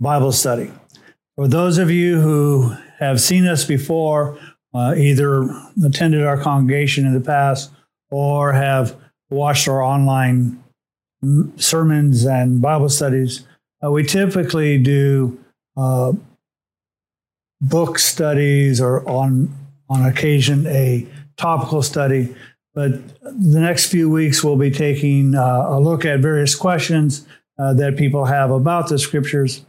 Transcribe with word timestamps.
Bible 0.00 0.32
study. 0.32 0.72
For 1.36 1.46
those 1.46 1.78
of 1.78 1.90
you 1.90 2.20
who 2.20 2.74
have 2.98 3.20
seen 3.20 3.46
us 3.46 3.64
before, 3.64 4.38
uh, 4.74 4.94
either 4.96 5.48
attended 5.84 6.24
our 6.24 6.40
congregation 6.40 7.06
in 7.06 7.12
the 7.12 7.20
past 7.20 7.70
or 8.10 8.52
have 8.52 8.96
watched 9.28 9.68
our 9.68 9.82
online 9.82 10.62
sermons 11.56 12.24
and 12.24 12.62
Bible 12.62 12.88
studies, 12.88 13.46
uh, 13.84 13.90
we 13.90 14.04
typically 14.04 14.78
do 14.78 15.38
uh, 15.76 16.12
book 17.60 17.98
studies 17.98 18.80
or 18.80 19.06
on 19.08 19.54
on 19.88 20.06
occasion 20.06 20.66
a 20.68 21.06
topical 21.36 21.82
study. 21.82 22.34
But 22.74 23.18
the 23.22 23.60
next 23.60 23.86
few 23.86 24.08
weeks 24.08 24.44
we'll 24.44 24.56
be 24.56 24.70
taking 24.70 25.34
uh, 25.34 25.66
a 25.68 25.80
look 25.80 26.04
at 26.04 26.20
various 26.20 26.54
questions 26.54 27.26
uh, 27.60 27.74
that 27.74 27.96
people 27.96 28.24
have 28.24 28.50
about 28.50 28.88
the 28.88 28.98
scriptures. 28.98 29.62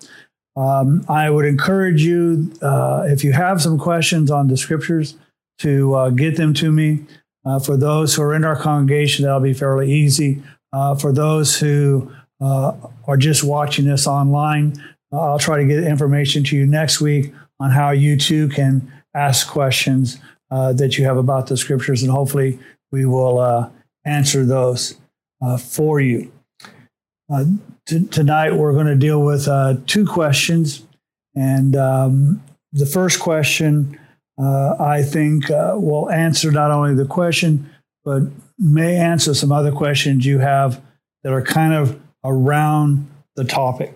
Um, 0.55 1.03
I 1.09 1.29
would 1.29 1.45
encourage 1.45 2.03
you, 2.03 2.53
uh, 2.61 3.03
if 3.07 3.23
you 3.23 3.33
have 3.33 3.61
some 3.61 3.77
questions 3.77 4.31
on 4.31 4.47
the 4.47 4.55
scriptures, 4.55 5.17
to 5.59 5.93
uh, 5.93 6.09
get 6.09 6.37
them 6.37 6.53
to 6.55 6.71
me. 6.71 7.05
Uh, 7.45 7.59
for 7.59 7.75
those 7.75 8.15
who 8.15 8.21
are 8.21 8.33
in 8.33 8.45
our 8.45 8.55
congregation, 8.55 9.25
that'll 9.25 9.41
be 9.41 9.53
fairly 9.53 9.91
easy. 9.91 10.41
Uh, 10.71 10.95
for 10.95 11.11
those 11.11 11.59
who 11.59 12.11
are 12.39 13.17
just 13.17 13.43
watching 13.43 13.85
this 13.85 14.07
online, 14.07 14.73
I'll 15.11 15.37
try 15.37 15.57
to 15.57 15.65
get 15.65 15.83
information 15.83 16.43
to 16.45 16.55
you 16.55 16.65
next 16.65 17.01
week 17.01 17.33
on 17.59 17.71
how 17.71 17.91
you 17.91 18.17
too 18.17 18.47
can 18.47 18.91
ask 19.13 19.47
questions 19.47 20.17
that 20.49 20.97
you 20.97 21.05
have 21.05 21.17
about 21.17 21.47
the 21.47 21.57
scriptures, 21.57 22.03
and 22.03 22.11
hopefully 22.11 22.57
we 22.91 23.05
will 23.05 23.71
answer 24.05 24.45
those 24.45 24.95
for 25.59 25.99
you. 25.99 26.31
Uh, 27.31 27.45
t- 27.85 28.05
tonight 28.07 28.55
we're 28.55 28.73
going 28.73 28.87
to 28.87 28.95
deal 28.95 29.21
with 29.21 29.47
uh, 29.47 29.75
two 29.87 30.05
questions, 30.05 30.85
and 31.35 31.75
um, 31.75 32.43
the 32.73 32.85
first 32.85 33.19
question 33.19 33.97
uh, 34.41 34.75
I 34.79 35.03
think 35.03 35.49
will 35.49 36.09
answer 36.09 36.51
not 36.51 36.71
only 36.71 36.95
the 36.95 37.05
question, 37.05 37.69
but 38.03 38.23
may 38.57 38.95
answer 38.95 39.33
some 39.33 39.51
other 39.51 39.71
questions 39.71 40.25
you 40.25 40.39
have 40.39 40.81
that 41.23 41.31
are 41.31 41.41
kind 41.41 41.73
of 41.73 41.99
around 42.23 43.09
the 43.35 43.43
topic. 43.43 43.95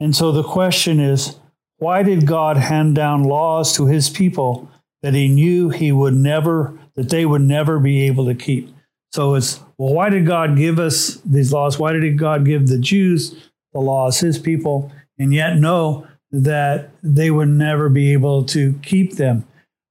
And 0.00 0.16
so 0.16 0.32
the 0.32 0.42
question 0.42 0.98
is 0.98 1.36
why 1.78 2.02
did 2.02 2.26
God 2.26 2.56
hand 2.56 2.94
down 2.94 3.24
laws 3.24 3.76
to 3.76 3.86
his 3.86 4.08
people 4.08 4.70
that 5.02 5.14
he 5.14 5.28
knew 5.28 5.68
he 5.70 5.92
would 5.92 6.14
never, 6.14 6.78
that 6.94 7.10
they 7.10 7.26
would 7.26 7.42
never 7.42 7.78
be 7.78 8.02
able 8.02 8.26
to 8.26 8.34
keep? 8.34 8.68
So 9.12 9.34
it's, 9.34 9.60
well, 9.82 9.94
why 9.94 10.10
did 10.10 10.26
God 10.26 10.56
give 10.56 10.78
us 10.78 11.16
these 11.24 11.52
laws? 11.52 11.76
Why 11.76 11.92
did 11.92 12.16
God 12.16 12.44
give 12.44 12.68
the 12.68 12.78
Jews 12.78 13.50
the 13.72 13.80
laws, 13.80 14.20
his 14.20 14.38
people, 14.38 14.92
and 15.18 15.34
yet 15.34 15.56
know 15.56 16.06
that 16.30 16.90
they 17.02 17.32
would 17.32 17.48
never 17.48 17.88
be 17.88 18.12
able 18.12 18.44
to 18.44 18.74
keep 18.74 19.16
them? 19.16 19.44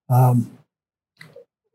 Um, 0.10 0.58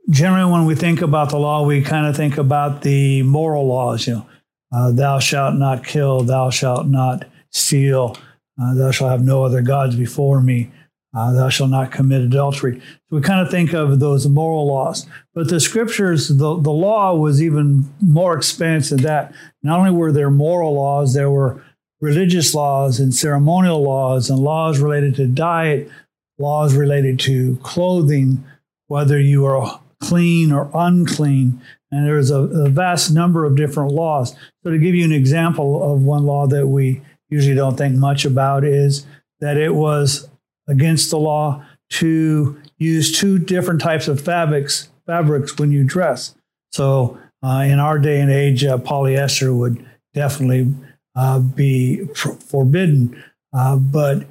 generally, 0.08 0.50
when 0.50 0.64
we 0.64 0.75
think 0.75 1.03
about 1.03 1.28
the 1.28 1.39
law, 1.39 1.67
we 1.67 1.83
kind 1.83 2.06
of 2.06 2.17
think 2.17 2.39
about 2.39 2.81
the 2.81 3.23
moral 3.23 3.67
laws, 3.67 4.06
you 4.06 4.14
know, 4.14 4.27
uh, 4.75 4.92
thou 4.92 5.19
shalt 5.19 5.56
not 5.56 5.84
kill, 5.84 6.23
thou 6.23 6.48
shalt 6.48 6.86
not 6.86 7.27
steal, 7.51 8.17
uh, 8.58 8.73
thou 8.73 8.92
shalt 8.92 9.11
have 9.11 9.25
no 9.25 9.45
other 9.45 9.61
gods 9.61 9.95
before 9.95 10.41
me. 10.41 10.70
Uh, 11.17 11.33
thou 11.33 11.48
shalt 11.48 11.70
not 11.70 11.91
commit 11.91 12.20
adultery. 12.20 12.78
So 12.78 13.17
we 13.17 13.22
kind 13.22 13.41
of 13.41 13.50
think 13.50 13.72
of 13.72 14.00
those 14.00 14.28
moral 14.28 14.67
laws. 14.67 15.06
But 15.34 15.48
the 15.48 15.61
scriptures, 15.61 16.28
the, 16.28 16.61
the 16.61 16.70
law 16.70 17.14
was 17.14 17.42
even 17.42 17.91
more 18.03 18.36
expansive 18.36 18.98
than 18.98 19.06
that. 19.06 19.34
Not 19.62 19.78
only 19.78 19.92
were 19.92 20.12
there 20.12 20.31
moral 20.31 20.75
laws, 20.75 21.14
there 21.14 21.31
were 21.31 21.64
religious 22.03 22.55
laws 22.55 23.00
and 23.00 23.14
ceremonial 23.14 23.83
laws 23.83 24.28
and 24.28 24.39
laws 24.39 24.78
related 24.78 25.14
to 25.14 25.27
diet, 25.27 25.91
laws 26.39 26.75
related 26.75 27.19
to 27.20 27.56
clothing, 27.62 28.45
whether 28.89 29.19
you 29.19 29.47
are 29.47 29.80
clean 30.01 30.53
or 30.53 30.70
unclean. 30.75 31.62
And 31.91 32.07
there's 32.07 32.30
a, 32.30 32.41
a 32.41 32.68
vast 32.68 33.11
number 33.11 33.46
of 33.46 33.57
different 33.57 33.92
laws. 33.92 34.36
So 34.62 34.70
to 34.70 34.79
give 34.79 34.95
you 34.95 35.07
an 35.07 35.12
example 35.12 35.95
of 35.95 36.02
one 36.02 36.27
law 36.27 36.46
that 36.48 36.67
we 36.67 37.01
usually 37.30 37.57
don't 37.57 37.79
think 37.79 37.96
much 37.96 38.27
about 38.27 38.64
is 38.64 39.07
that 39.41 39.57
it 39.57 39.74
was 39.74 40.29
against 40.69 41.11
the 41.11 41.19
law 41.19 41.65
to 41.89 42.61
use 42.79 43.19
two 43.19 43.39
different 43.39 43.81
types 43.81 44.09
of 44.09 44.21
fabrics 44.21 44.89
fabrics 45.07 45.57
when 45.57 45.71
you 45.71 45.85
dress. 45.85 46.35
So 46.73 47.19
uh, 47.43 47.65
in 47.67 47.79
our 47.79 47.99
day 47.99 48.21
and 48.21 48.31
age, 48.31 48.65
uh, 48.65 48.79
polyester 48.79 49.57
would 49.57 49.89
definitely 50.15 50.75
uh, 51.15 51.39
be 51.39 52.07
forbidden. 52.07 53.23
Uh, 53.53 53.77
but 53.77 54.27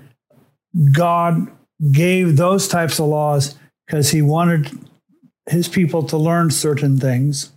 God 0.92 1.48
gave 1.92 2.36
those 2.36 2.68
types 2.68 3.00
of 3.00 3.08
laws 3.08 3.56
because 3.88 4.12
He 4.12 4.22
wanted 4.22 4.70
His 5.50 5.70
people 5.70 6.04
to 6.04 6.18
learn 6.18 6.52
certain 6.52 7.00
things 7.00 7.54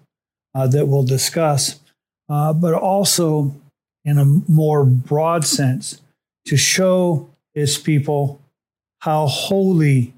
uh, 0.54 0.68
that 0.68 0.86
we'll 0.86 1.02
discuss, 1.02 1.80
uh, 2.28 2.52
but 2.52 2.74
also 2.74 3.54
in 4.04 4.18
a 4.18 4.24
more 4.24 4.84
broad 4.84 5.44
sense 5.44 6.00
to 6.46 6.56
show 6.56 7.28
his 7.52 7.76
people 7.76 8.40
how 9.00 9.26
holy 9.26 10.14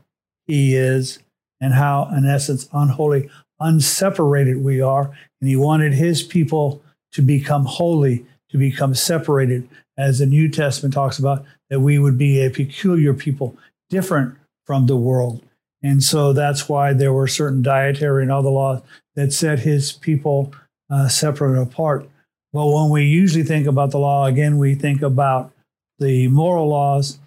he 0.46 0.74
is 0.74 1.18
and 1.60 1.74
how, 1.74 2.10
in 2.16 2.26
essence, 2.26 2.68
unholy, 2.72 3.30
unseparated 3.60 4.62
we 4.62 4.80
are. 4.80 5.10
And 5.41 5.48
he 5.48 5.56
wanted 5.56 5.92
his 5.92 6.22
people 6.22 6.82
to 7.12 7.22
become 7.22 7.64
holy, 7.64 8.24
to 8.50 8.58
become 8.58 8.94
separated, 8.94 9.68
as 9.98 10.18
the 10.18 10.26
New 10.26 10.48
Testament 10.48 10.94
talks 10.94 11.18
about, 11.18 11.44
that 11.68 11.80
we 11.80 11.98
would 11.98 12.16
be 12.16 12.41
a 12.41 12.50
peculiar 12.50 13.12
people, 13.12 13.56
different 13.91 14.36
from 14.64 14.86
the 14.86 14.97
world. 14.97 15.42
And 15.82 16.02
so 16.02 16.32
that's 16.32 16.68
why 16.68 16.92
there 16.92 17.12
were 17.12 17.26
certain 17.26 17.62
dietary 17.62 18.22
and 18.22 18.32
other 18.32 18.50
laws 18.50 18.82
that 19.14 19.32
set 19.32 19.60
his 19.60 19.92
people 19.92 20.52
uh, 20.91 21.08
separate 21.08 21.60
apart. 21.60 22.08
Well, 22.52 22.74
when 22.74 22.91
we 22.91 23.04
usually 23.04 23.44
think 23.44 23.66
about 23.66 23.91
the 23.91 23.98
law, 23.98 24.26
again, 24.26 24.58
we 24.58 24.74
think 24.74 25.02
about 25.02 25.52
the 25.98 26.28
moral 26.28 26.68
laws. 26.68 27.18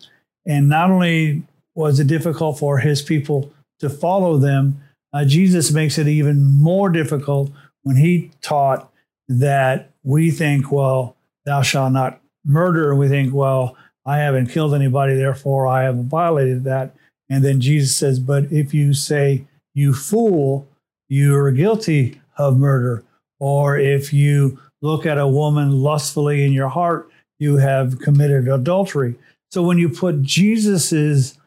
And 0.46 0.70
not 0.70 0.90
only 0.90 1.44
was 1.76 2.00
it 2.00 2.08
difficult 2.08 2.60
for 2.60 2.80
his 2.80 3.02
people 3.02 3.52
to 3.80 3.90
follow 3.90 4.38
them, 4.38 4.82
uh, 5.14 5.26
Jesus 5.26 5.72
makes 5.72 5.98
it 5.98 6.08
even 6.08 6.44
more 6.44 6.90
difficult 6.90 7.52
when 7.84 7.98
he 7.98 8.32
taught 8.42 8.92
that 9.28 9.92
we 10.04 10.32
think, 10.32 10.72
well, 10.72 11.16
thou 11.46 11.62
shalt 11.62 11.94
not 11.94 12.20
murder. 12.46 12.92
And 12.92 13.00
we 13.00 13.08
think, 13.08 13.34
well, 13.34 13.78
I 14.06 14.18
haven't 14.18 14.48
killed 14.48 14.74
anybody, 14.74 15.16
therefore 15.16 15.68
I 15.68 15.84
haven't 15.84 16.10
violated 16.10 16.64
that. 16.66 16.96
And 17.30 17.44
then 17.44 17.62
Jesus 17.62 17.96
says, 17.96 18.20
but 18.20 18.52
if 18.52 18.74
you 18.74 18.94
say, 18.94 19.46
you 19.74 19.94
fool, 19.94 20.68
you 21.08 21.36
are 21.36 21.52
guilty 21.52 22.22
of 22.38 22.58
murder. 22.58 23.04
Or 23.40 23.78
if 23.78 24.14
you 24.14 24.60
look 24.82 25.06
at 25.06 25.18
a 25.18 25.28
woman 25.28 25.72
lustfully 25.82 26.44
in 26.44 26.54
your 26.54 26.70
heart, 26.70 27.10
you 27.40 27.58
have 27.58 28.00
committed 28.00 28.48
adultery. 28.48 29.16
So 29.54 29.62
when 29.62 29.78
you 29.78 29.88
put 29.88 30.24
Jesus's 30.24 31.38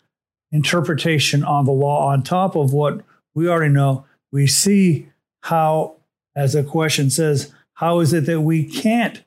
interpretation 0.52 1.42
on 1.42 1.64
the 1.64 1.72
law 1.72 2.06
on 2.06 2.22
top 2.22 2.54
of 2.54 2.72
what 2.72 3.00
we 3.34 3.48
already 3.48 3.74
know, 3.74 4.04
we 4.30 4.46
see 4.46 5.08
how, 5.42 5.96
as 6.36 6.52
the 6.52 6.62
question 6.62 7.10
says, 7.10 7.52
how 7.74 7.98
is 7.98 8.12
it 8.12 8.26
that 8.26 8.42
we 8.42 8.62
can't 8.62 9.24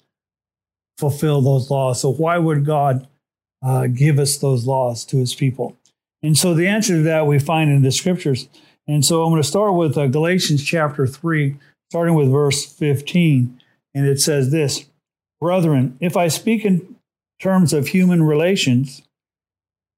fulfill 0.97 1.41
those 1.41 1.69
laws? 1.69 1.99
So 1.99 2.13
why 2.13 2.37
would 2.37 2.65
God 2.65 3.05
uh, 3.61 3.87
give 3.87 4.17
us 4.17 4.37
those 4.37 4.65
laws 4.65 5.03
to 5.07 5.17
his 5.17 5.35
people? 5.35 5.75
And 6.23 6.37
so 6.37 6.53
the 6.53 6.67
answer 6.67 6.93
to 6.93 7.03
that 7.03 7.27
we 7.27 7.37
find 7.37 7.69
in 7.69 7.81
the 7.81 7.91
scriptures. 7.91 8.47
And 8.87 9.03
so 9.03 9.23
I'm 9.23 9.33
going 9.33 9.41
to 9.41 9.47
start 9.47 9.73
with 9.73 9.97
uh, 9.97 10.07
Galatians 10.07 10.63
chapter 10.63 11.05
3, 11.05 11.57
starting 11.89 12.15
with 12.15 12.31
verse 12.31 12.65
15. 12.65 13.59
And 13.93 14.07
it 14.07 14.21
says 14.21 14.51
this 14.51 14.85
Brethren, 15.41 15.97
if 15.99 16.15
I 16.15 16.29
speak 16.29 16.63
in 16.63 16.95
terms 17.39 17.73
of 17.73 17.87
human 17.87 18.23
relations, 18.23 19.01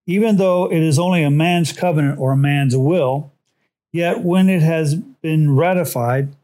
even 0.06 0.38
though 0.38 0.71
it 0.71 0.81
is 0.81 1.00
only 1.00 1.24
a 1.24 1.31
man's 1.31 1.74
covenant 1.74 2.19
or 2.19 2.31
a 2.31 2.38
man's 2.38 2.75
will, 2.75 3.31
yet 3.92 4.21
when 4.21 4.50
it 4.50 4.62
has 4.62 4.95
been 4.95 5.56
ratified, 5.56 6.36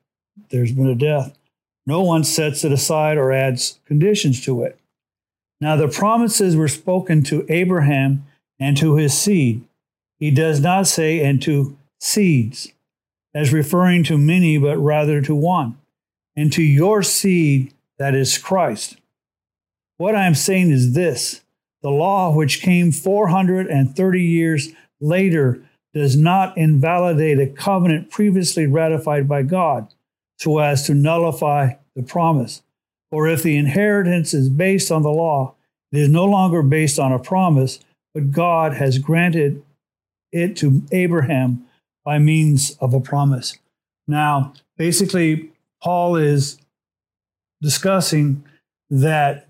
there's 0.50 0.72
been 0.72 0.90
a 0.90 0.96
death. 0.96 1.38
No 1.86 2.02
one 2.02 2.24
sets 2.24 2.64
it 2.64 2.72
aside 2.72 3.18
or 3.18 3.32
adds 3.32 3.80
conditions 3.86 4.44
to 4.46 4.64
it. 4.64 4.80
Now, 5.60 5.76
the 5.76 5.88
promises 5.88 6.56
were 6.56 6.68
spoken 6.68 7.24
to 7.24 7.46
Abraham 7.50 8.26
and 8.60 8.78
to 8.78 8.96
his 8.96 9.18
seed. 9.18 9.64
He 10.20 10.32
does 10.32 10.60
not 10.60 10.88
say, 10.88 11.24
and 11.24 11.42
to 11.44 11.78
seeds, 12.00 12.72
as 13.34 13.54
referring 13.54 14.04
to 14.06 14.18
many, 14.18 14.58
but 14.58 14.78
rather 14.78 15.22
to 15.22 15.36
one 15.36 15.78
and 16.38 16.54
to 16.54 16.62
your 16.62 17.02
seed 17.04 17.74
that 17.98 18.14
is 18.14 18.38
Christ. 18.38 18.98
What 19.98 20.16
I 20.16 20.26
am 20.26 20.36
saying 20.36 20.72
is 20.72 20.94
this 20.94 21.42
the 21.82 21.90
law, 21.90 22.34
which 22.34 22.62
came 22.62 22.92
430 22.92 24.22
years 24.22 24.70
later, 25.00 25.62
does 25.94 26.16
not 26.16 26.58
invalidate 26.58 27.40
a 27.40 27.48
covenant 27.48 28.12
previously 28.12 28.66
ratified 28.68 29.28
by 29.28 29.44
God 29.44 29.88
so 30.38 30.60
as 30.60 30.86
to 30.86 30.94
nullify 30.94 31.74
the 31.96 32.04
promise. 32.04 32.62
For 33.10 33.28
if 33.28 33.42
the 33.42 33.58
inheritance 33.58 34.34
is 34.34 34.50
based 34.50 34.92
on 34.92 35.02
the 35.02 35.10
law, 35.10 35.56
It 35.92 36.00
is 36.00 36.10
no 36.10 36.26
longer 36.26 36.62
based 36.62 37.00
on 37.00 37.14
a 37.14 37.20
promise, 37.20 37.80
but 38.14 38.32
God 38.32 38.74
has 38.74 39.00
granted 39.00 39.64
it 40.32 40.58
to 40.58 40.84
Abraham 40.92 41.66
by 42.04 42.20
means 42.20 42.78
of 42.82 42.94
a 42.94 43.00
promise. 43.00 43.58
Now, 44.08 44.54
basically, 44.78 45.52
Paul 45.82 46.18
is 46.18 46.58
discussing 47.62 48.44
that 48.90 49.48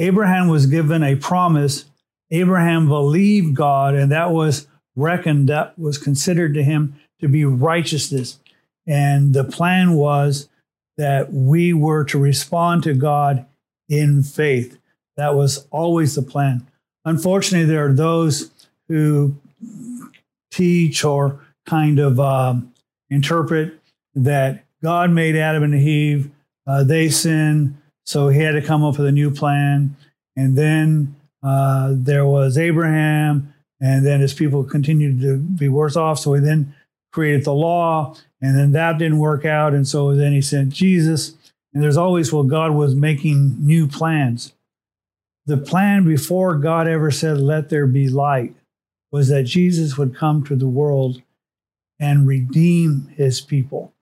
Abraham 0.00 0.48
was 0.48 0.66
given 0.66 1.02
a 1.02 1.14
promise. 1.14 1.84
Abraham 2.30 2.88
believed 2.88 3.54
God, 3.54 3.94
and 3.94 4.10
that 4.10 4.30
was 4.30 4.66
reckoned, 4.96 5.48
that 5.48 5.78
was 5.78 5.98
considered 5.98 6.54
to 6.54 6.64
him 6.64 6.98
to 7.20 7.28
be 7.28 7.44
righteousness. 7.44 8.38
And 8.86 9.34
the 9.34 9.44
plan 9.44 9.92
was 9.92 10.48
that 10.96 11.32
we 11.32 11.72
were 11.72 12.04
to 12.04 12.18
respond 12.18 12.82
to 12.84 12.94
God 12.94 13.44
in 13.88 14.22
faith. 14.22 14.78
That 15.16 15.34
was 15.34 15.66
always 15.70 16.14
the 16.14 16.22
plan. 16.22 16.66
Unfortunately, 17.04 17.66
there 17.66 17.86
are 17.86 17.92
those 17.92 18.50
who 18.88 19.36
teach 20.50 21.04
or 21.04 21.44
kind 21.66 21.98
of 21.98 22.18
um, 22.18 22.72
interpret 23.10 23.74
that 24.14 24.64
God 24.82 25.10
made 25.10 25.36
Adam 25.36 25.62
and 25.62 25.74
Eve, 25.74 26.30
uh, 26.66 26.84
they 26.84 27.08
sinned, 27.10 27.76
so 28.10 28.26
he 28.26 28.40
had 28.40 28.52
to 28.52 28.60
come 28.60 28.82
up 28.82 28.98
with 28.98 29.06
a 29.06 29.12
new 29.12 29.30
plan. 29.30 29.96
And 30.34 30.58
then 30.58 31.14
uh, 31.44 31.92
there 31.96 32.26
was 32.26 32.58
Abraham, 32.58 33.54
and 33.80 34.04
then 34.04 34.18
his 34.18 34.34
people 34.34 34.64
continued 34.64 35.20
to 35.20 35.36
be 35.36 35.68
worse 35.68 35.94
off. 35.94 36.18
So 36.18 36.34
he 36.34 36.40
then 36.40 36.74
created 37.12 37.44
the 37.44 37.54
law, 37.54 38.16
and 38.40 38.58
then 38.58 38.72
that 38.72 38.98
didn't 38.98 39.20
work 39.20 39.44
out. 39.44 39.74
And 39.74 39.86
so 39.86 40.16
then 40.16 40.32
he 40.32 40.42
sent 40.42 40.72
Jesus. 40.72 41.36
And 41.72 41.84
there's 41.84 41.96
always, 41.96 42.32
well, 42.32 42.42
God 42.42 42.72
was 42.72 42.96
making 42.96 43.64
new 43.64 43.86
plans. 43.86 44.54
The 45.46 45.56
plan 45.56 46.04
before 46.04 46.56
God 46.56 46.88
ever 46.88 47.12
said, 47.12 47.38
let 47.38 47.68
there 47.68 47.86
be 47.86 48.08
light, 48.08 48.56
was 49.12 49.28
that 49.28 49.44
Jesus 49.44 49.96
would 49.96 50.16
come 50.16 50.42
to 50.46 50.56
the 50.56 50.66
world 50.66 51.22
and 52.00 52.26
redeem 52.26 53.14
his 53.14 53.40
people. 53.40 53.92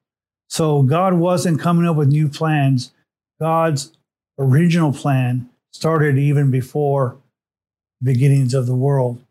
So 0.49 0.83
God 0.83 1.13
wasn't 1.13 1.61
coming 1.61 1.87
up 1.87 1.97
with 1.97 2.09
new 2.09 2.31
plans. 2.31 2.95
God's 3.39 3.93
original 4.39 4.93
plan 4.93 5.49
started 5.73 6.19
even 6.19 6.51
before 6.51 7.17
beginnings 8.03 8.55
of 8.55 8.67
the 8.67 8.75
world. 8.75 9.23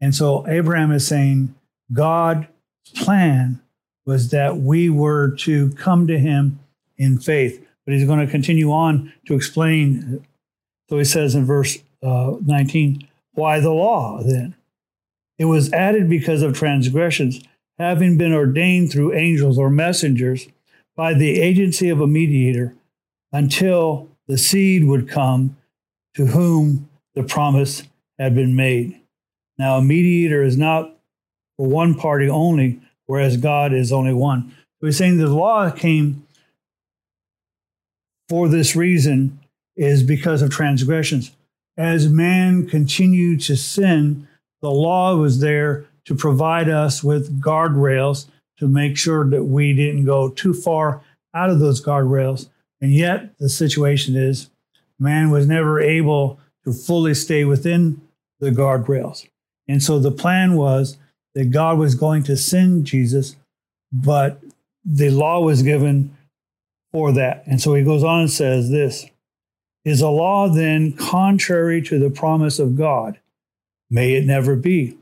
And 0.00 0.14
so 0.14 0.46
Abraham 0.48 0.92
is 0.92 1.06
saying 1.06 1.54
God's 1.92 2.46
plan 2.94 3.60
was 4.06 4.30
that 4.30 4.58
we 4.58 4.90
were 4.90 5.30
to 5.36 5.70
come 5.72 6.06
to 6.06 6.18
him 6.18 6.58
in 6.96 7.18
faith. 7.18 7.64
But 7.84 7.94
he's 7.94 8.06
going 8.06 8.24
to 8.24 8.30
continue 8.30 8.70
on 8.72 9.12
to 9.26 9.34
explain. 9.34 10.24
So 10.88 10.98
he 10.98 11.04
says 11.04 11.34
in 11.34 11.44
verse 11.44 11.78
uh, 12.02 12.34
19, 12.44 13.06
why 13.32 13.60
the 13.60 13.70
law 13.70 14.22
then? 14.22 14.54
It 15.38 15.46
was 15.46 15.72
added 15.72 16.08
because 16.08 16.42
of 16.42 16.56
transgressions, 16.56 17.42
having 17.78 18.16
been 18.16 18.32
ordained 18.32 18.92
through 18.92 19.14
angels 19.14 19.58
or 19.58 19.68
messengers 19.68 20.46
by 20.96 21.12
the 21.12 21.40
agency 21.40 21.88
of 21.88 22.00
a 22.00 22.06
mediator 22.06 22.74
until 23.32 24.08
the 24.26 24.38
seed 24.38 24.84
would 24.84 25.08
come 25.08 25.56
to 26.14 26.26
whom 26.26 26.88
the 27.14 27.22
promise 27.22 27.82
had 28.18 28.34
been 28.34 28.56
made. 28.56 29.00
Now, 29.58 29.76
a 29.76 29.82
mediator 29.82 30.42
is 30.42 30.56
not 30.56 30.96
for 31.56 31.66
one 31.66 31.94
party 31.94 32.28
only, 32.28 32.80
whereas 33.06 33.36
God 33.36 33.72
is 33.72 33.92
only 33.92 34.14
one. 34.14 34.54
So 34.80 34.86
he's 34.86 34.96
saying 34.96 35.18
the 35.18 35.28
law 35.28 35.70
came 35.70 36.26
for 38.28 38.48
this 38.48 38.74
reason 38.74 39.38
is 39.76 40.02
because 40.02 40.42
of 40.42 40.50
transgressions. 40.50 41.32
As 41.76 42.08
man 42.08 42.66
continued 42.66 43.40
to 43.42 43.56
sin, 43.56 44.28
the 44.62 44.70
law 44.70 45.16
was 45.16 45.40
there 45.40 45.86
to 46.06 46.14
provide 46.14 46.68
us 46.68 47.02
with 47.02 47.40
guardrails 47.40 48.26
to 48.58 48.68
make 48.68 48.96
sure 48.96 49.28
that 49.28 49.44
we 49.44 49.74
didn't 49.74 50.04
go 50.04 50.28
too 50.28 50.54
far 50.54 51.02
out 51.34 51.50
of 51.50 51.58
those 51.58 51.84
guardrails. 51.84 52.48
And 52.84 52.92
yet, 52.92 53.38
the 53.38 53.48
situation 53.48 54.14
is 54.14 54.50
man 54.98 55.30
was 55.30 55.46
never 55.46 55.80
able 55.80 56.38
to 56.64 56.72
fully 56.74 57.14
stay 57.14 57.42
within 57.46 58.02
the 58.40 58.50
guardrails. 58.50 59.26
And 59.66 59.82
so 59.82 59.98
the 59.98 60.10
plan 60.10 60.52
was 60.52 60.98
that 61.34 61.50
God 61.50 61.78
was 61.78 61.94
going 61.94 62.24
to 62.24 62.36
send 62.36 62.84
Jesus, 62.84 63.36
but 63.90 64.38
the 64.84 65.08
law 65.08 65.40
was 65.40 65.62
given 65.62 66.14
for 66.92 67.10
that. 67.12 67.44
And 67.46 67.58
so 67.58 67.72
he 67.72 67.82
goes 67.82 68.04
on 68.04 68.20
and 68.20 68.30
says 68.30 68.68
this 68.68 69.06
Is 69.86 70.02
a 70.02 70.10
law 70.10 70.50
then 70.50 70.92
contrary 70.92 71.80
to 71.80 71.98
the 71.98 72.10
promise 72.10 72.58
of 72.58 72.76
God? 72.76 73.18
May 73.88 74.12
it 74.12 74.26
never 74.26 74.56
be. 74.56 74.98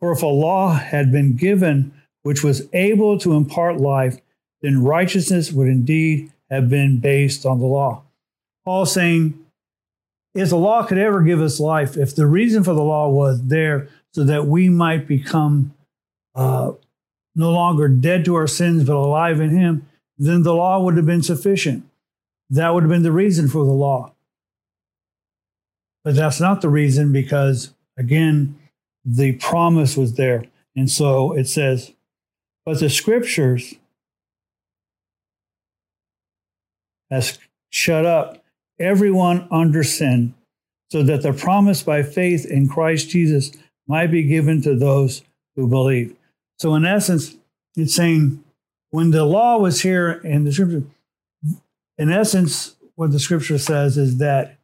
For 0.00 0.10
if 0.10 0.22
a 0.22 0.26
law 0.26 0.72
had 0.74 1.12
been 1.12 1.36
given 1.36 1.92
which 2.24 2.42
was 2.42 2.66
able 2.72 3.16
to 3.18 3.34
impart 3.34 3.76
life, 3.76 4.18
then 4.60 4.82
righteousness 4.82 5.52
would 5.52 5.68
indeed 5.68 6.31
have 6.52 6.68
been 6.68 6.98
based 6.98 7.46
on 7.46 7.58
the 7.58 7.66
law. 7.66 8.02
Paul 8.64 8.84
saying, 8.84 9.38
if 10.34 10.50
the 10.50 10.56
law 10.56 10.84
could 10.84 10.98
ever 10.98 11.22
give 11.22 11.40
us 11.40 11.58
life, 11.58 11.96
if 11.96 12.14
the 12.14 12.26
reason 12.26 12.62
for 12.62 12.74
the 12.74 12.82
law 12.82 13.08
was 13.08 13.42
there 13.46 13.88
so 14.12 14.22
that 14.24 14.46
we 14.46 14.68
might 14.68 15.08
become 15.08 15.74
uh, 16.34 16.72
no 17.34 17.50
longer 17.50 17.88
dead 17.88 18.24
to 18.26 18.34
our 18.34 18.46
sins 18.46 18.84
but 18.84 18.96
alive 18.96 19.40
in 19.40 19.50
Him, 19.50 19.86
then 20.18 20.42
the 20.42 20.54
law 20.54 20.80
would 20.80 20.96
have 20.96 21.06
been 21.06 21.22
sufficient. 21.22 21.84
That 22.50 22.74
would 22.74 22.82
have 22.82 22.90
been 22.90 23.02
the 23.02 23.12
reason 23.12 23.48
for 23.48 23.64
the 23.64 23.72
law. 23.72 24.12
But 26.04 26.16
that's 26.16 26.40
not 26.40 26.60
the 26.60 26.68
reason 26.68 27.12
because, 27.12 27.72
again, 27.96 28.58
the 29.04 29.32
promise 29.32 29.96
was 29.96 30.14
there. 30.14 30.44
And 30.76 30.90
so 30.90 31.32
it 31.32 31.48
says, 31.48 31.92
but 32.66 32.78
the 32.78 32.90
scriptures 32.90 33.74
has 37.12 37.38
shut 37.70 38.06
up 38.06 38.42
everyone 38.80 39.46
under 39.50 39.84
sin, 39.84 40.34
so 40.90 41.02
that 41.02 41.22
the 41.22 41.32
promise 41.32 41.82
by 41.82 42.02
faith 42.02 42.44
in 42.44 42.68
Christ 42.68 43.10
Jesus 43.10 43.52
might 43.86 44.08
be 44.08 44.24
given 44.24 44.62
to 44.62 44.74
those 44.74 45.22
who 45.54 45.68
believe. 45.68 46.16
So, 46.58 46.74
in 46.74 46.84
essence, 46.84 47.36
it's 47.76 47.94
saying 47.94 48.42
when 48.90 49.10
the 49.10 49.24
law 49.24 49.58
was 49.58 49.82
here 49.82 50.10
in 50.10 50.44
the 50.44 50.52
scripture, 50.52 50.84
in 51.98 52.10
essence, 52.10 52.76
what 52.94 53.12
the 53.12 53.18
scripture 53.18 53.58
says 53.58 53.96
is 53.96 54.18
that 54.18 54.58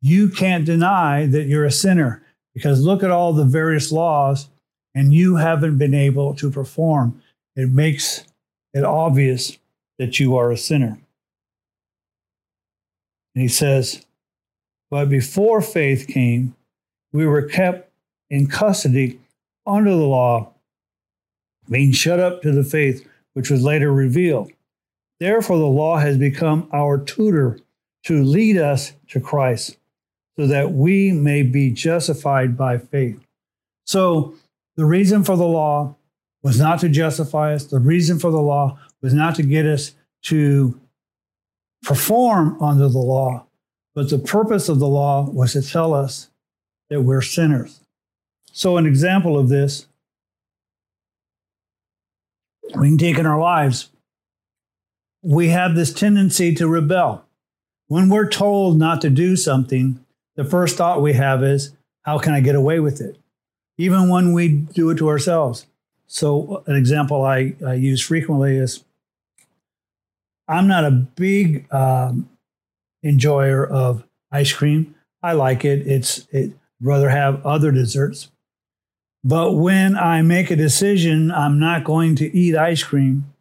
you 0.00 0.28
can't 0.28 0.64
deny 0.64 1.26
that 1.26 1.44
you're 1.44 1.64
a 1.64 1.70
sinner 1.70 2.22
because 2.54 2.82
look 2.82 3.02
at 3.02 3.10
all 3.10 3.32
the 3.32 3.44
various 3.44 3.90
laws 3.92 4.48
and 4.94 5.12
you 5.12 5.36
haven't 5.36 5.78
been 5.78 5.94
able 5.94 6.34
to 6.34 6.50
perform 6.50 7.20
it 7.58 7.70
makes 7.70 8.24
it 8.72 8.84
obvious 8.84 9.58
that 9.98 10.20
you 10.20 10.36
are 10.36 10.52
a 10.52 10.56
sinner. 10.56 10.96
And 13.38 13.42
he 13.44 13.54
says, 13.54 14.04
But 14.90 15.08
before 15.08 15.62
faith 15.62 16.08
came, 16.08 16.56
we 17.12 17.24
were 17.24 17.42
kept 17.42 17.88
in 18.28 18.48
custody 18.48 19.20
under 19.64 19.90
the 19.90 20.08
law, 20.08 20.54
being 21.70 21.92
shut 21.92 22.18
up 22.18 22.42
to 22.42 22.50
the 22.50 22.64
faith 22.64 23.06
which 23.34 23.48
was 23.48 23.62
later 23.62 23.92
revealed. 23.92 24.50
Therefore, 25.20 25.58
the 25.58 25.66
law 25.66 25.98
has 25.98 26.16
become 26.16 26.68
our 26.72 26.98
tutor 26.98 27.60
to 28.06 28.24
lead 28.24 28.58
us 28.58 28.94
to 29.10 29.20
Christ, 29.20 29.76
so 30.36 30.48
that 30.48 30.72
we 30.72 31.12
may 31.12 31.44
be 31.44 31.70
justified 31.70 32.56
by 32.56 32.76
faith. 32.76 33.24
So, 33.86 34.34
the 34.74 34.84
reason 34.84 35.22
for 35.22 35.36
the 35.36 35.46
law 35.46 35.94
was 36.42 36.58
not 36.58 36.80
to 36.80 36.88
justify 36.88 37.54
us. 37.54 37.66
The 37.66 37.78
reason 37.78 38.18
for 38.18 38.32
the 38.32 38.42
law 38.42 38.80
was 39.00 39.14
not 39.14 39.36
to 39.36 39.44
get 39.44 39.64
us 39.64 39.94
to 40.22 40.80
perform 41.82 42.60
under 42.62 42.88
the 42.88 42.98
law, 42.98 43.46
but 43.94 44.10
the 44.10 44.18
purpose 44.18 44.68
of 44.68 44.78
the 44.78 44.88
law 44.88 45.28
was 45.30 45.52
to 45.52 45.62
tell 45.62 45.94
us 45.94 46.30
that 46.90 47.02
we're 47.02 47.22
sinners. 47.22 47.80
So, 48.52 48.76
an 48.76 48.86
example 48.86 49.38
of 49.38 49.48
this 49.48 49.86
we 52.76 52.88
can 52.88 52.98
take 52.98 53.18
in 53.18 53.26
our 53.26 53.38
lives. 53.38 53.90
We 55.22 55.48
have 55.48 55.74
this 55.74 55.92
tendency 55.92 56.54
to 56.56 56.68
rebel. 56.68 57.24
When 57.86 58.08
we're 58.08 58.28
told 58.28 58.78
not 58.78 59.00
to 59.00 59.10
do 59.10 59.36
something, 59.36 60.04
the 60.36 60.44
first 60.44 60.76
thought 60.76 61.02
we 61.02 61.14
have 61.14 61.42
is, 61.42 61.72
how 62.02 62.18
can 62.18 62.34
I 62.34 62.40
get 62.40 62.54
away 62.54 62.80
with 62.80 63.00
it? 63.00 63.18
Even 63.78 64.08
when 64.08 64.32
we 64.32 64.48
do 64.48 64.90
it 64.90 64.98
to 64.98 65.08
ourselves. 65.08 65.66
So, 66.06 66.62
an 66.66 66.76
example 66.76 67.24
I, 67.24 67.54
I 67.66 67.74
use 67.74 68.00
frequently 68.00 68.56
is 68.56 68.84
I'm 70.48 70.66
not 70.66 70.84
a 70.84 70.90
big 70.90 71.72
um, 71.72 72.28
enjoyer 73.04 73.66
of 73.66 74.04
ice 74.32 74.52
cream. 74.52 74.94
I 75.22 75.32
like 75.32 75.64
it. 75.64 75.86
It's 75.86 76.26
it 76.30 76.52
rather 76.80 77.10
have 77.10 77.44
other 77.44 77.70
desserts. 77.70 78.30
But 79.24 79.52
when 79.52 79.96
I 79.96 80.22
make 80.22 80.50
a 80.50 80.56
decision, 80.56 81.30
I'm 81.30 81.58
not 81.58 81.84
going 81.84 82.16
to 82.16 82.36
eat 82.36 82.56
ice 82.56 82.82
cream. 82.82 83.32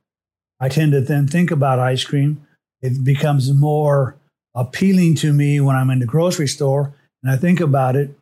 I 0.60 0.70
tend 0.70 0.92
to 0.94 1.02
then 1.02 1.28
think 1.28 1.52
about 1.52 1.80
ice 1.80 2.04
cream. 2.04 2.46
It 2.82 3.04
becomes 3.04 3.54
more 3.54 4.16
appealing 4.56 5.16
to 5.16 5.34
me 5.34 5.62
when 5.62 5.76
I'm 5.76 5.92
in 5.92 6.00
the 6.00 6.06
grocery 6.06 6.48
store 6.48 6.94
and 7.22 7.32
I 7.32 7.38
think 7.38 7.60
about 7.60 7.96
it 7.96 8.18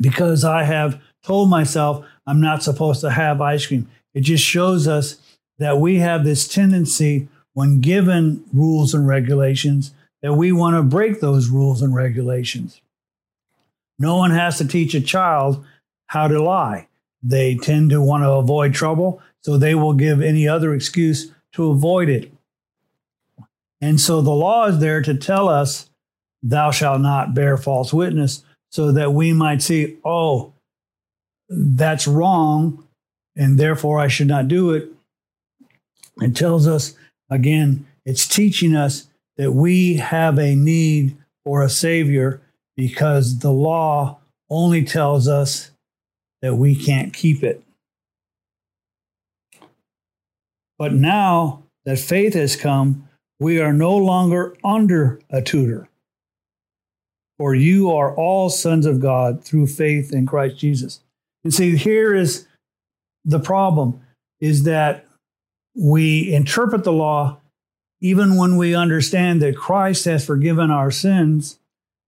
because 0.00 0.44
I 0.44 0.62
have 0.62 1.00
told 1.24 1.50
myself 1.50 2.04
I'm 2.26 2.40
not 2.40 2.62
supposed 2.62 3.00
to 3.00 3.10
have 3.10 3.40
ice 3.40 3.66
cream. 3.66 3.88
It 4.14 4.20
just 4.20 4.44
shows 4.44 4.86
us 4.86 5.18
that 5.58 5.78
we 5.78 5.98
have 5.98 6.24
this 6.24 6.46
tendency 6.46 7.28
when 7.58 7.80
given 7.80 8.44
rules 8.52 8.94
and 8.94 9.08
regulations 9.08 9.92
that 10.22 10.34
we 10.34 10.52
want 10.52 10.76
to 10.76 10.82
break 10.96 11.18
those 11.18 11.48
rules 11.48 11.82
and 11.82 11.92
regulations. 11.92 12.80
No 13.98 14.16
one 14.16 14.30
has 14.30 14.58
to 14.58 14.64
teach 14.64 14.94
a 14.94 15.00
child 15.00 15.64
how 16.06 16.28
to 16.28 16.40
lie. 16.40 16.86
They 17.20 17.56
tend 17.56 17.90
to 17.90 18.00
want 18.00 18.22
to 18.22 18.30
avoid 18.30 18.74
trouble, 18.74 19.20
so 19.40 19.58
they 19.58 19.74
will 19.74 19.94
give 19.94 20.22
any 20.22 20.46
other 20.46 20.72
excuse 20.72 21.32
to 21.54 21.72
avoid 21.72 22.08
it. 22.08 22.32
And 23.80 24.00
so 24.00 24.20
the 24.20 24.30
law 24.30 24.66
is 24.66 24.78
there 24.78 25.02
to 25.02 25.16
tell 25.16 25.48
us, 25.48 25.90
thou 26.40 26.70
shalt 26.70 27.00
not 27.00 27.34
bear 27.34 27.56
false 27.56 27.92
witness, 27.92 28.44
so 28.70 28.92
that 28.92 29.12
we 29.12 29.32
might 29.32 29.62
see, 29.62 29.96
oh, 30.04 30.52
that's 31.48 32.06
wrong, 32.06 32.86
and 33.34 33.58
therefore 33.58 33.98
I 33.98 34.06
should 34.06 34.28
not 34.28 34.46
do 34.46 34.70
it. 34.70 34.92
It 36.20 36.36
tells 36.36 36.68
us, 36.68 36.94
again, 37.30 37.86
it's 38.04 38.26
teaching 38.26 38.74
us 38.74 39.08
that 39.36 39.52
we 39.52 39.96
have 39.96 40.38
a 40.38 40.54
need 40.54 41.16
for 41.44 41.62
a 41.62 41.70
Savior 41.70 42.40
because 42.76 43.38
the 43.38 43.52
law 43.52 44.18
only 44.50 44.84
tells 44.84 45.28
us 45.28 45.70
that 46.42 46.54
we 46.54 46.74
can't 46.74 47.12
keep 47.12 47.42
it. 47.42 47.62
But 50.78 50.92
now 50.92 51.64
that 51.84 51.98
faith 51.98 52.34
has 52.34 52.54
come, 52.54 53.08
we 53.40 53.60
are 53.60 53.72
no 53.72 53.96
longer 53.96 54.56
under 54.64 55.20
a 55.30 55.42
tutor. 55.42 55.88
For 57.36 57.54
you 57.54 57.90
are 57.90 58.14
all 58.14 58.50
sons 58.50 58.86
of 58.86 59.00
God 59.00 59.44
through 59.44 59.68
faith 59.68 60.12
in 60.12 60.26
Christ 60.26 60.58
Jesus. 60.58 61.00
And 61.44 61.54
see, 61.54 61.76
here 61.76 62.14
is 62.14 62.46
the 63.24 63.38
problem 63.38 64.00
is 64.40 64.64
that 64.64 65.06
we 65.78 66.32
interpret 66.34 66.84
the 66.84 66.92
law 66.92 67.38
even 68.00 68.36
when 68.36 68.56
we 68.56 68.74
understand 68.74 69.42
that 69.42 69.56
Christ 69.56 70.04
has 70.04 70.24
forgiven 70.24 70.70
our 70.70 70.90
sins 70.90 71.58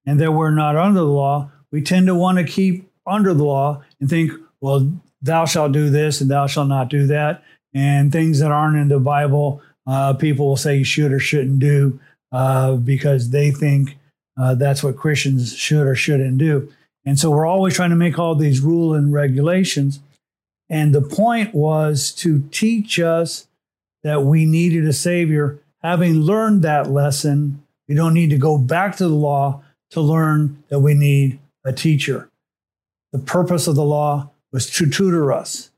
and 0.06 0.20
that 0.20 0.32
we're 0.32 0.50
not 0.50 0.76
under 0.76 1.00
the 1.00 1.06
law, 1.06 1.50
we 1.72 1.82
tend 1.82 2.06
to 2.06 2.14
want 2.14 2.38
to 2.38 2.44
keep 2.44 2.88
under 3.06 3.34
the 3.34 3.44
law 3.44 3.82
and 4.00 4.08
think, 4.08 4.32
well, 4.60 4.92
thou 5.20 5.44
shalt 5.44 5.72
do 5.72 5.90
this 5.90 6.20
and 6.20 6.30
thou 6.30 6.46
shalt 6.46 6.68
not 6.68 6.88
do 6.88 7.06
that. 7.08 7.42
And 7.74 8.12
things 8.12 8.40
that 8.40 8.50
aren't 8.50 8.76
in 8.76 8.88
the 8.88 9.00
Bible, 9.00 9.62
uh, 9.86 10.14
people 10.14 10.46
will 10.46 10.56
say 10.56 10.78
you 10.78 10.84
should 10.84 11.12
or 11.12 11.18
shouldn't 11.18 11.58
do 11.58 11.98
uh, 12.32 12.76
because 12.76 13.30
they 13.30 13.50
think 13.50 13.96
uh, 14.40 14.54
that's 14.54 14.82
what 14.82 14.96
Christians 14.96 15.56
should 15.56 15.86
or 15.86 15.94
shouldn't 15.94 16.38
do. 16.38 16.72
And 17.04 17.18
so 17.18 17.30
we're 17.30 17.46
always 17.46 17.74
trying 17.74 17.90
to 17.90 17.96
make 17.96 18.18
all 18.18 18.34
these 18.34 18.60
rules 18.60 18.96
and 18.96 19.12
regulations. 19.12 20.00
And 20.68 20.94
the 20.94 21.02
point 21.02 21.54
was 21.54 22.12
to 22.12 22.42
teach 22.50 23.00
us 23.00 23.48
that 24.02 24.22
we 24.22 24.46
needed 24.46 24.86
a 24.86 24.92
Savior. 24.92 25.62
Having 25.82 26.14
learned 26.20 26.62
that 26.62 26.90
lesson, 26.90 27.62
we 27.88 27.94
don't 27.94 28.14
need 28.14 28.30
to 28.30 28.38
go 28.38 28.58
back 28.58 28.96
to 28.96 29.08
the 29.08 29.14
law 29.14 29.62
to 29.90 30.00
learn 30.00 30.62
that 30.68 30.80
we 30.80 30.94
need 30.94 31.38
a 31.64 31.72
teacher. 31.72 32.30
The 33.12 33.18
purpose 33.18 33.66
of 33.66 33.74
the 33.74 33.84
law 33.84 34.30
was 34.52 34.70
to 34.70 34.88
tutor 34.88 35.32
us. 35.32 35.70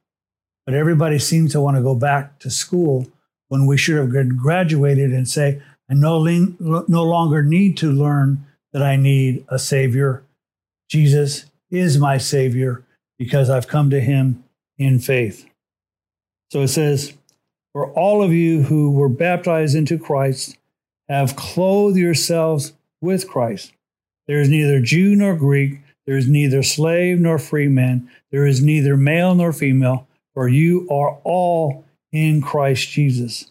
But 0.67 0.75
everybody 0.75 1.19
seems 1.19 1.53
to 1.53 1.61
want 1.61 1.77
to 1.77 1.83
go 1.83 1.95
back 1.95 2.39
to 2.41 2.51
school 2.51 3.07
when 3.49 3.67
we 3.67 3.77
should 3.77 3.97
have 3.97 4.37
graduated 4.37 5.13
and 5.13 5.29
say, 5.29 5.61
I 5.91 5.95
no, 5.95 6.23
no 6.59 7.05
longer 7.05 7.43
need 7.43 7.77
to 7.79 7.91
learn 7.91 8.47
that 8.73 8.83
I 8.83 8.97
need 8.97 9.45
a 9.49 9.59
Savior. 9.59 10.23
Jesus 10.89 11.47
is 11.71 11.99
my 11.99 12.19
Savior 12.19 12.85
because 13.19 13.51
I've 13.51 13.69
come 13.69 13.91
to 13.91 14.01
Him 14.01 14.45
in 14.79 14.99
faith. 14.99 15.47
So 16.51 16.61
it 16.63 16.69
says, 16.69 17.15
For 17.73 17.91
all 17.93 18.23
of 18.23 18.33
you 18.33 18.63
who 18.63 18.91
were 18.91 19.09
baptized 19.09 19.75
into 19.75 19.99
Christ 19.99 20.59
have 21.09 21.37
clothed 21.37 21.97
yourselves 21.97 22.73
with 23.01 23.29
Christ. 23.29 23.73
There 24.27 24.41
is 24.41 24.49
neither 24.49 24.81
Jew 24.81 25.17
nor 25.17 25.35
Greek, 25.35 25.81
there 26.07 26.17
is 26.17 26.29
neither 26.29 26.63
slave 26.63 27.19
nor 27.21 27.39
free 27.39 27.69
man, 27.69 28.11
there 28.31 28.47
is 28.47 28.63
neither 28.63 28.97
male 28.97 29.35
nor 29.35 29.53
female, 29.53 30.07
for 30.35 30.49
you 30.49 30.89
are 30.91 31.19
all 31.25 31.85
in 32.13 32.43
Christ 32.43 32.91
Jesus. 32.91 33.51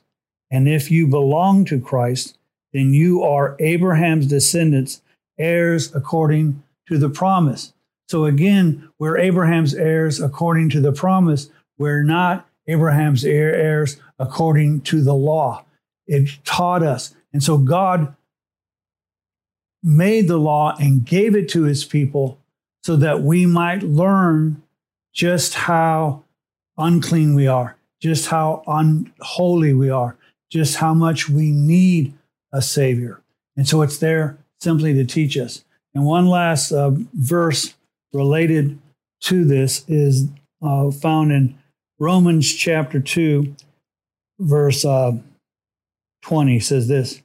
And 0.49 0.67
if 0.67 0.91
you 0.91 1.07
belong 1.07 1.65
to 1.65 1.79
Christ, 1.79 2.37
then 2.73 2.93
you 2.93 3.23
are 3.23 3.55
Abraham's 3.59 4.27
descendants, 4.27 5.01
heirs 5.37 5.93
according 5.95 6.61
to 6.87 6.97
the 6.97 7.09
promise. 7.09 7.73
So 8.07 8.25
again, 8.25 8.89
we're 8.99 9.17
Abraham's 9.17 9.73
heirs 9.73 10.19
according 10.19 10.69
to 10.71 10.81
the 10.81 10.91
promise. 10.91 11.49
We're 11.77 12.03
not 12.03 12.47
Abraham's 12.67 13.25
heirs 13.25 13.99
according 14.19 14.81
to 14.81 15.01
the 15.01 15.13
law. 15.13 15.65
It 16.07 16.29
taught 16.43 16.83
us. 16.83 17.15
And 17.33 17.43
so 17.43 17.57
God 17.57 18.15
made 19.83 20.27
the 20.27 20.37
law 20.37 20.75
and 20.79 21.05
gave 21.05 21.35
it 21.35 21.49
to 21.49 21.63
his 21.63 21.83
people 21.85 22.37
so 22.83 22.95
that 22.95 23.21
we 23.21 23.45
might 23.45 23.83
learn 23.83 24.61
just 25.13 25.53
how 25.53 26.23
unclean 26.77 27.35
we 27.35 27.47
are, 27.47 27.77
just 28.01 28.27
how 28.27 28.63
unholy 28.67 29.73
we 29.73 29.89
are, 29.89 30.17
just 30.49 30.77
how 30.77 30.93
much 30.93 31.29
we 31.29 31.51
need 31.51 32.13
a 32.51 32.61
Savior. 32.61 33.21
And 33.55 33.67
so 33.67 33.81
it's 33.81 33.97
there 33.97 34.37
simply 34.59 34.93
to 34.93 35.05
teach 35.05 35.37
us. 35.37 35.63
And 35.93 36.05
one 36.05 36.27
last 36.27 36.71
uh, 36.71 36.91
verse 37.13 37.73
related 38.13 38.79
to 39.21 39.45
this 39.45 39.85
is 39.87 40.27
uh, 40.61 40.91
found 40.91 41.31
in 41.31 41.57
Romans 42.01 42.51
chapter 42.51 42.99
2, 42.99 43.55
verse 44.39 44.83
uh, 44.83 45.11
20 46.23 46.59
says 46.59 46.87
this 46.87 47.21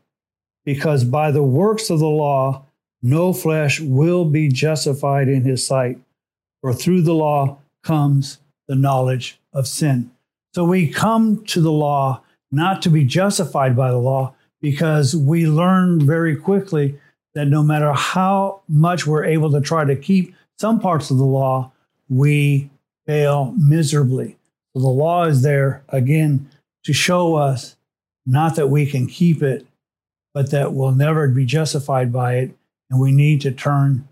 Because 0.66 1.02
by 1.02 1.30
the 1.30 1.42
works 1.42 1.88
of 1.88 1.98
the 1.98 2.04
law, 2.04 2.66
no 3.00 3.32
flesh 3.32 3.80
will 3.80 4.26
be 4.26 4.50
justified 4.50 5.28
in 5.28 5.44
his 5.44 5.66
sight, 5.66 5.98
for 6.60 6.74
through 6.74 7.00
the 7.00 7.14
law 7.14 7.56
comes 7.82 8.36
the 8.68 8.74
knowledge 8.74 9.40
of 9.54 9.66
sin. 9.66 10.10
So 10.54 10.64
we 10.64 10.90
come 10.90 11.42
to 11.46 11.62
the 11.62 11.72
law 11.72 12.20
not 12.52 12.82
to 12.82 12.90
be 12.90 13.06
justified 13.06 13.74
by 13.74 13.90
the 13.90 13.96
law, 13.96 14.34
because 14.60 15.16
we 15.16 15.46
learn 15.46 16.04
very 16.04 16.36
quickly 16.36 17.00
that 17.34 17.46
no 17.46 17.62
matter 17.62 17.94
how 17.94 18.60
much 18.68 19.06
we're 19.06 19.24
able 19.24 19.50
to 19.52 19.62
try 19.62 19.86
to 19.86 19.96
keep 19.96 20.34
some 20.58 20.80
parts 20.80 21.10
of 21.10 21.16
the 21.16 21.24
law, 21.24 21.72
we 22.10 22.68
fail 23.06 23.54
miserably. 23.56 24.36
So 24.76 24.82
the 24.82 24.88
law 24.88 25.24
is 25.24 25.40
there 25.40 25.82
again 25.88 26.50
to 26.84 26.92
show 26.92 27.36
us 27.36 27.76
not 28.26 28.56
that 28.56 28.66
we 28.66 28.84
can 28.84 29.06
keep 29.06 29.42
it, 29.42 29.66
but 30.34 30.50
that 30.50 30.74
we'll 30.74 30.92
never 30.92 31.28
be 31.28 31.46
justified 31.46 32.12
by 32.12 32.34
it. 32.34 32.50
And 32.90 33.00
we 33.00 33.10
need 33.10 33.40
to 33.40 33.52
turn 33.52 34.06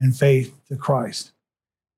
in 0.00 0.12
faith 0.12 0.54
to 0.68 0.76
Christ. 0.76 1.32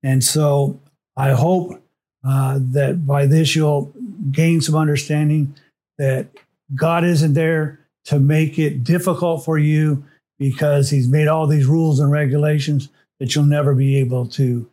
And 0.03 0.21
so 0.21 0.81
I 1.15 1.31
hope 1.31 1.81
uh, 2.27 2.59
that 2.59 3.07
by 3.07 3.25
this 3.25 3.55
you'll 3.55 3.93
gain 4.29 4.59
some 4.59 4.75
understanding 4.75 5.55
that 5.97 6.27
God 6.75 7.05
isn't 7.05 7.35
there 7.35 7.79
to 8.05 8.19
make 8.19 8.59
it 8.59 8.83
difficult 8.83 9.45
for 9.45 9.57
you 9.57 10.03
because 10.37 10.89
he's 10.89 11.07
made 11.07 11.29
all 11.29 11.47
these 11.47 11.67
rules 11.67 12.01
and 12.01 12.11
regulations 12.11 12.89
that 13.21 13.33
you'll 13.33 13.45
never 13.45 13.73
be 13.73 13.95
able 13.95 14.25
to, 14.27 14.69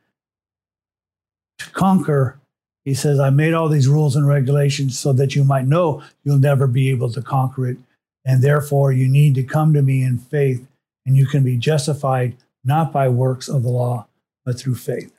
to 1.60 1.70
conquer. 1.70 2.40
He 2.86 2.94
says, 2.94 3.18
I 3.18 3.30
made 3.30 3.52
all 3.52 3.68
these 3.68 3.88
rules 3.88 4.14
and 4.14 4.28
regulations 4.28 4.96
so 4.96 5.12
that 5.12 5.34
you 5.34 5.42
might 5.42 5.66
know 5.66 6.04
you'll 6.22 6.38
never 6.38 6.68
be 6.68 6.88
able 6.90 7.10
to 7.10 7.20
conquer 7.20 7.66
it. 7.66 7.78
And 8.24 8.42
therefore, 8.42 8.92
you 8.92 9.08
need 9.08 9.34
to 9.34 9.42
come 9.42 9.74
to 9.74 9.82
me 9.82 10.04
in 10.04 10.18
faith, 10.18 10.64
and 11.04 11.16
you 11.16 11.26
can 11.26 11.42
be 11.42 11.58
justified 11.58 12.36
not 12.64 12.92
by 12.92 13.08
works 13.08 13.48
of 13.48 13.64
the 13.64 13.70
law, 13.70 14.06
but 14.44 14.58
through 14.58 14.76
faith. 14.76 15.12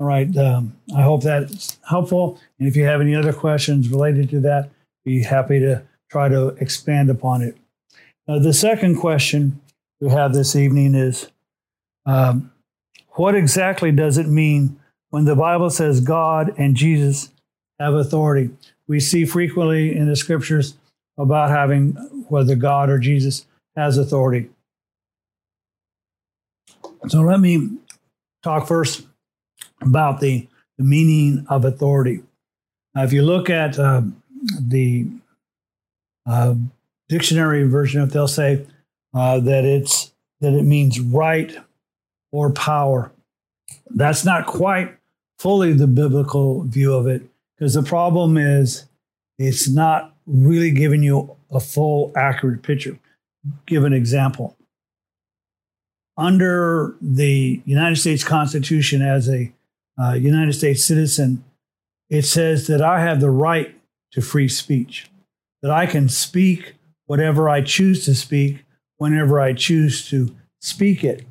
All 0.00 0.08
right. 0.08 0.36
Um, 0.36 0.76
I 0.96 1.02
hope 1.02 1.22
that's 1.22 1.78
helpful. 1.88 2.40
And 2.58 2.66
if 2.66 2.74
you 2.74 2.84
have 2.84 3.00
any 3.00 3.14
other 3.14 3.32
questions 3.32 3.88
related 3.88 4.28
to 4.30 4.40
that, 4.40 4.70
be 5.04 5.22
happy 5.22 5.60
to 5.60 5.84
try 6.10 6.28
to 6.28 6.48
expand 6.60 7.10
upon 7.10 7.42
it. 7.42 7.56
Uh, 8.26 8.40
the 8.40 8.52
second 8.52 8.96
question 8.96 9.60
we 10.00 10.10
have 10.10 10.32
this 10.32 10.56
evening 10.56 10.94
is 10.96 11.30
um, 12.06 12.52
what 13.10 13.36
exactly 13.36 13.92
does 13.92 14.18
it 14.18 14.26
mean 14.28 14.80
when 15.10 15.24
the 15.24 15.36
Bible 15.36 15.70
says 15.70 16.00
God 16.00 16.54
and 16.58 16.74
Jesus 16.74 17.30
have 17.78 17.94
authority? 17.94 18.50
We 18.86 19.00
see 19.00 19.24
frequently 19.24 19.96
in 19.96 20.08
the 20.08 20.16
scriptures 20.16 20.74
about 21.16 21.50
having 21.50 21.92
whether 22.28 22.54
God 22.54 22.90
or 22.90 22.98
Jesus 22.98 23.46
has 23.76 23.98
authority. 23.98 24.50
So 27.08 27.20
let 27.20 27.40
me 27.40 27.78
talk 28.42 28.66
first 28.66 29.06
about 29.80 30.20
the, 30.20 30.48
the 30.76 30.84
meaning 30.84 31.46
of 31.48 31.64
authority. 31.64 32.22
Now, 32.94 33.04
if 33.04 33.12
you 33.12 33.22
look 33.22 33.50
at 33.50 33.78
uh, 33.78 34.02
the 34.60 35.06
uh, 36.26 36.54
dictionary 37.08 37.64
version 37.64 38.00
of 38.00 38.08
it, 38.08 38.12
they'll 38.12 38.28
say 38.28 38.66
uh, 39.14 39.40
that 39.40 39.64
it's 39.64 40.12
that 40.40 40.52
it 40.52 40.64
means 40.64 41.00
right 41.00 41.56
or 42.30 42.50
power. 42.50 43.10
That's 43.90 44.24
not 44.24 44.46
quite 44.46 44.97
fully 45.38 45.72
the 45.72 45.86
biblical 45.86 46.62
view 46.64 46.94
of 46.94 47.06
it 47.06 47.22
because 47.56 47.74
the 47.74 47.82
problem 47.82 48.36
is 48.36 48.86
it's 49.38 49.68
not 49.68 50.14
really 50.26 50.70
giving 50.70 51.02
you 51.02 51.36
a 51.50 51.60
full, 51.60 52.12
accurate 52.16 52.62
picture. 52.62 52.98
Give 53.66 53.84
an 53.84 53.92
example. 53.92 54.56
Under 56.16 56.96
the 57.00 57.62
United 57.64 57.96
States 57.96 58.24
Constitution, 58.24 59.02
as 59.02 59.28
a 59.28 59.52
uh, 60.00 60.14
United 60.14 60.52
States 60.52 60.84
citizen, 60.84 61.44
it 62.10 62.22
says 62.22 62.66
that 62.66 62.82
I 62.82 63.00
have 63.00 63.20
the 63.20 63.30
right 63.30 63.74
to 64.12 64.20
free 64.20 64.48
speech, 64.48 65.08
that 65.62 65.70
I 65.70 65.86
can 65.86 66.08
speak 66.08 66.74
whatever 67.06 67.48
I 67.48 67.60
choose 67.60 68.04
to 68.06 68.14
speak 68.14 68.64
whenever 68.96 69.40
I 69.40 69.52
choose 69.52 70.08
to 70.10 70.34
speak 70.60 71.04
it. 71.04 71.24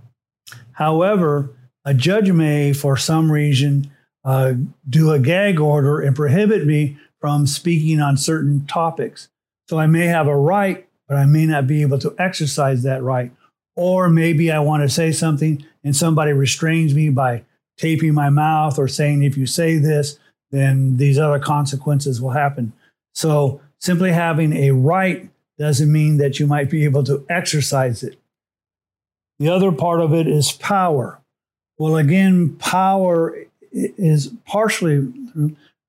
However, 0.74 1.52
a 1.84 1.94
judge 1.94 2.32
may, 2.32 2.74
for 2.74 2.98
some 2.98 3.32
reason, 3.32 3.92
uh, 4.28 4.54
do 4.88 5.12
a 5.12 5.20
gag 5.20 5.58
order 5.58 6.02
and 6.02 6.14
prohibit 6.14 6.68
me 6.68 6.98
from 7.22 7.48
speaking 7.48 8.02
on 8.02 8.18
certain 8.18 8.68
topics. 8.68 9.30
So 9.70 9.80
I 9.80 9.88
may 9.88 10.08
have 10.08 10.28
a 10.28 10.36
right, 10.36 10.86
but 11.08 11.16
I 11.16 11.26
may 11.26 11.46
not 11.46 11.66
be 11.66 11.82
able 11.82 11.98
to 12.00 12.14
exercise 12.20 12.84
that 12.84 13.02
right. 13.02 13.32
Or 13.78 14.10
maybe 14.10 14.52
I 14.52 14.60
want 14.60 14.84
to 14.84 14.90
say 14.90 15.14
something 15.14 15.66
and 15.82 15.96
somebody 15.96 16.34
restrains 16.34 16.94
me 16.94 17.10
by 17.10 17.46
taping 17.78 18.14
my 18.14 18.30
mouth 18.30 18.78
or 18.78 18.90
saying, 18.90 19.24
if 19.24 19.38
you 19.38 19.46
say 19.46 19.78
this, 19.78 20.20
then 20.52 20.98
these 20.98 21.18
other 21.18 21.40
consequences 21.40 22.22
will 22.22 22.32
happen. 22.32 22.74
So 23.14 23.62
simply 23.80 24.12
having 24.12 24.52
a 24.52 24.72
right 24.72 25.30
doesn't 25.58 25.92
mean 25.92 26.18
that 26.18 26.38
you 26.38 26.48
might 26.48 26.70
be 26.70 26.84
able 26.84 27.04
to 27.06 27.26
exercise 27.30 28.04
it. 28.04 28.20
The 29.40 29.48
other 29.48 29.72
part 29.72 30.02
of 30.02 30.14
it 30.14 30.28
is 30.28 30.52
power. 30.52 31.22
Well, 31.78 31.96
again, 31.96 32.58
power 32.58 33.47
is 33.78 34.34
partially, 34.46 35.12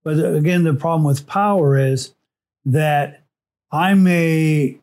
but 0.04 0.18
again, 0.18 0.64
the 0.64 0.75
problem 0.75 1.04
with 1.04 1.26
power 1.26 1.76
is 1.76 2.14
that 2.64 3.23
I 3.71 3.95
may 3.95 4.78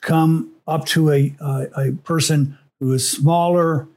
come 0.00 0.52
up 0.66 0.86
to 0.86 1.10
a, 1.10 1.34
a, 1.40 1.88
a 1.88 1.92
person 1.92 2.58
who 2.80 2.92
is 2.92 3.10
smaller 3.10 3.88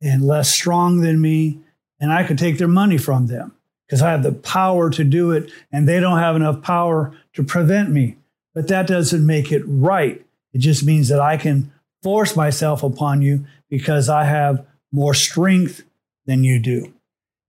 and 0.00 0.22
less 0.22 0.50
strong 0.50 1.00
than 1.00 1.20
me, 1.20 1.58
and 2.00 2.12
I 2.12 2.24
could 2.24 2.38
take 2.38 2.58
their 2.58 2.68
money 2.68 2.98
from 2.98 3.26
them 3.26 3.54
because 3.86 4.02
I 4.02 4.10
have 4.10 4.22
the 4.22 4.32
power 4.32 4.90
to 4.90 5.04
do 5.04 5.32
it, 5.32 5.50
and 5.72 5.88
they 5.88 5.98
don't 6.00 6.18
have 6.18 6.36
enough 6.36 6.62
power 6.62 7.16
to 7.34 7.42
prevent 7.42 7.90
me. 7.90 8.16
But 8.54 8.68
that 8.68 8.86
doesn't 8.86 9.24
make 9.24 9.50
it 9.50 9.62
right. 9.66 10.24
It 10.52 10.58
just 10.58 10.84
means 10.84 11.08
that 11.08 11.20
I 11.20 11.36
can 11.36 11.72
force 12.02 12.36
myself 12.36 12.82
upon 12.82 13.22
you 13.22 13.46
because 13.68 14.08
I 14.08 14.24
have 14.24 14.64
more 14.92 15.14
strength 15.14 15.82
than 16.26 16.44
you 16.44 16.58
do. 16.58 16.92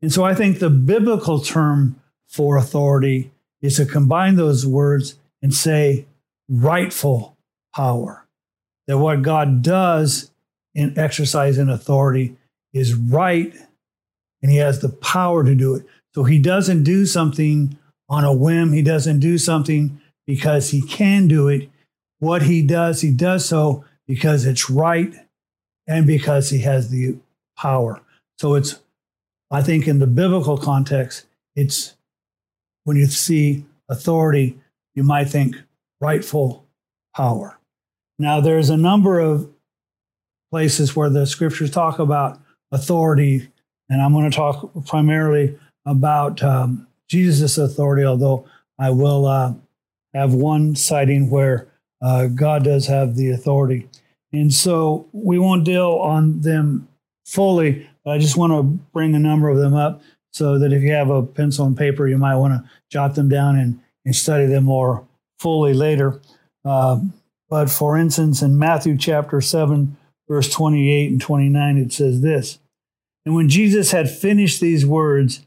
And 0.02 0.12
so 0.14 0.24
I 0.24 0.34
think 0.34 0.60
the 0.60 0.70
biblical 0.70 1.40
term 1.40 2.00
for 2.28 2.58
authority 2.58 3.32
is 3.62 3.76
to 3.78 3.86
combine 3.86 4.36
those 4.36 4.66
words 4.66 5.20
and 5.42 5.54
say 5.54 6.06
rightful 6.48 7.38
power. 7.76 8.26
That 8.88 8.98
what 8.98 9.22
God 9.22 9.62
does 9.62 10.32
in 10.74 10.98
exercising 10.98 11.70
authority 11.70 12.36
is 12.74 12.94
right 12.94 13.54
and 14.42 14.52
he 14.52 14.58
has 14.58 14.80
the 14.80 14.90
power 14.90 15.44
to 15.44 15.56
do 15.56 15.76
it. 15.76 15.86
So 16.16 16.24
he 16.24 16.40
doesn't 16.40 16.84
do 16.84 17.06
something 17.06 17.78
on 18.08 18.24
a 18.24 18.34
whim, 18.34 18.74
he 18.74 18.82
doesn't 18.82 19.20
do 19.20 19.38
something 19.38 20.02
because 20.26 20.70
he 20.70 20.82
can 20.82 21.28
do 21.28 21.48
it. 21.48 21.70
What 22.20 22.44
he 22.44 22.62
does, 22.62 23.02
he 23.02 23.12
does 23.12 23.46
so 23.46 23.86
because 24.08 24.46
it's 24.46 24.70
right 24.70 25.14
and 25.88 26.08
because 26.08 26.50
he 26.50 26.60
has 26.60 26.90
the 26.90 27.18
power. 27.56 28.02
So 28.40 28.56
it's, 28.56 28.80
I 29.52 29.62
think, 29.62 29.88
in 29.88 30.00
the 30.00 30.08
biblical 30.08 30.58
context, 30.58 31.26
it's 31.56 31.96
when 32.84 32.98
you 32.98 33.08
see 33.08 33.66
authority, 33.90 34.58
you 34.96 35.04
might 35.04 35.30
think 35.30 35.56
rightful 36.02 36.66
power. 37.16 37.58
Now, 38.18 38.42
there's 38.42 38.70
a 38.70 38.78
number 38.78 39.20
of 39.20 39.50
places 40.52 40.96
where 40.96 41.10
the 41.10 41.26
scriptures 41.26 41.72
talk 41.72 42.00
about 42.00 42.40
authority, 42.72 43.50
and 43.90 44.02
I'm 44.02 44.14
going 44.14 44.30
to 44.30 44.36
talk 44.36 44.72
primarily 44.86 45.58
about 45.86 46.44
um, 46.44 46.88
Jesus' 47.08 47.58
authority, 47.58 48.04
although 48.04 48.48
I 48.78 48.92
will 48.92 49.26
uh, 49.26 49.54
have 50.14 50.34
one 50.34 50.76
citing 50.76 51.30
where 51.30 51.68
uh, 52.02 52.28
God 52.28 52.64
does 52.64 52.88
have 52.88 53.16
the 53.16 53.30
authority. 53.32 53.88
And 54.32 54.54
so 54.54 55.08
we 55.12 55.40
won't 55.40 55.66
deal 55.66 55.94
on 55.94 56.42
them 56.42 56.88
fully, 57.26 57.88
but 58.10 58.16
I 58.16 58.18
just 58.18 58.38
want 58.38 58.54
to 58.54 58.64
bring 58.92 59.14
a 59.14 59.20
number 59.20 59.50
of 59.50 59.60
them 59.60 59.76
up 59.76 60.02
so 60.32 60.58
that 60.58 60.74
if 60.74 60.82
you 60.82 60.94
have 60.94 61.12
a 61.12 61.22
pencil 61.22 61.68
and 61.68 61.78
paper, 61.78 62.08
you 62.08 62.18
might 62.18 62.38
want 62.38 62.54
to 62.54 62.68
jot 62.90 63.14
them 63.14 63.30
down 63.30 63.56
and, 63.56 63.80
and 64.04 64.16
study 64.16 64.48
them 64.48 64.64
more 64.64 65.08
fully 65.38 65.76
later. 65.76 66.20
Uh, 66.66 67.02
but 67.52 67.70
for 67.70 67.96
instance, 67.96 68.42
in 68.42 68.58
Matthew 68.58 68.98
chapter 68.98 69.42
7, 69.42 69.96
verse 70.28 70.52
28 70.52 71.12
and 71.12 71.22
29, 71.22 71.78
it 71.78 71.94
says 71.94 72.22
this 72.22 72.58
And 73.28 73.36
when 73.36 73.48
Jesus 73.48 73.92
had 73.92 74.10
finished 74.10 74.60
these 74.60 74.88
words, 74.88 75.46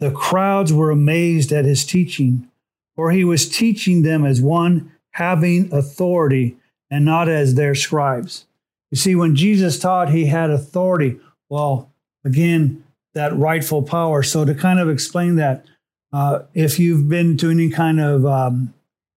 the 0.00 0.12
crowds 0.12 0.72
were 0.72 0.90
amazed 0.90 1.52
at 1.52 1.66
his 1.66 1.84
teaching, 1.84 2.48
for 2.94 3.10
he 3.10 3.24
was 3.24 3.46
teaching 3.46 4.00
them 4.00 4.24
as 4.24 4.40
one 4.40 4.90
having 5.10 5.70
authority 5.70 6.56
and 6.90 7.04
not 7.04 7.28
as 7.28 7.56
their 7.56 7.74
scribes. 7.74 8.46
You 8.90 8.96
see, 8.96 9.14
when 9.14 9.36
Jesus 9.36 9.78
taught, 9.78 10.08
he 10.10 10.24
had 10.24 10.48
authority. 10.48 11.20
Well, 11.48 11.92
again, 12.24 12.84
that 13.14 13.36
rightful 13.36 13.82
power. 13.82 14.22
So, 14.22 14.44
to 14.44 14.54
kind 14.54 14.78
of 14.78 14.88
explain 14.88 15.36
that, 15.36 15.64
uh, 16.12 16.40
if 16.54 16.78
you've 16.78 17.08
been 17.08 17.36
to 17.38 17.50
any 17.50 17.70
kind 17.70 18.00
of 18.00 18.24
um, 18.26 18.74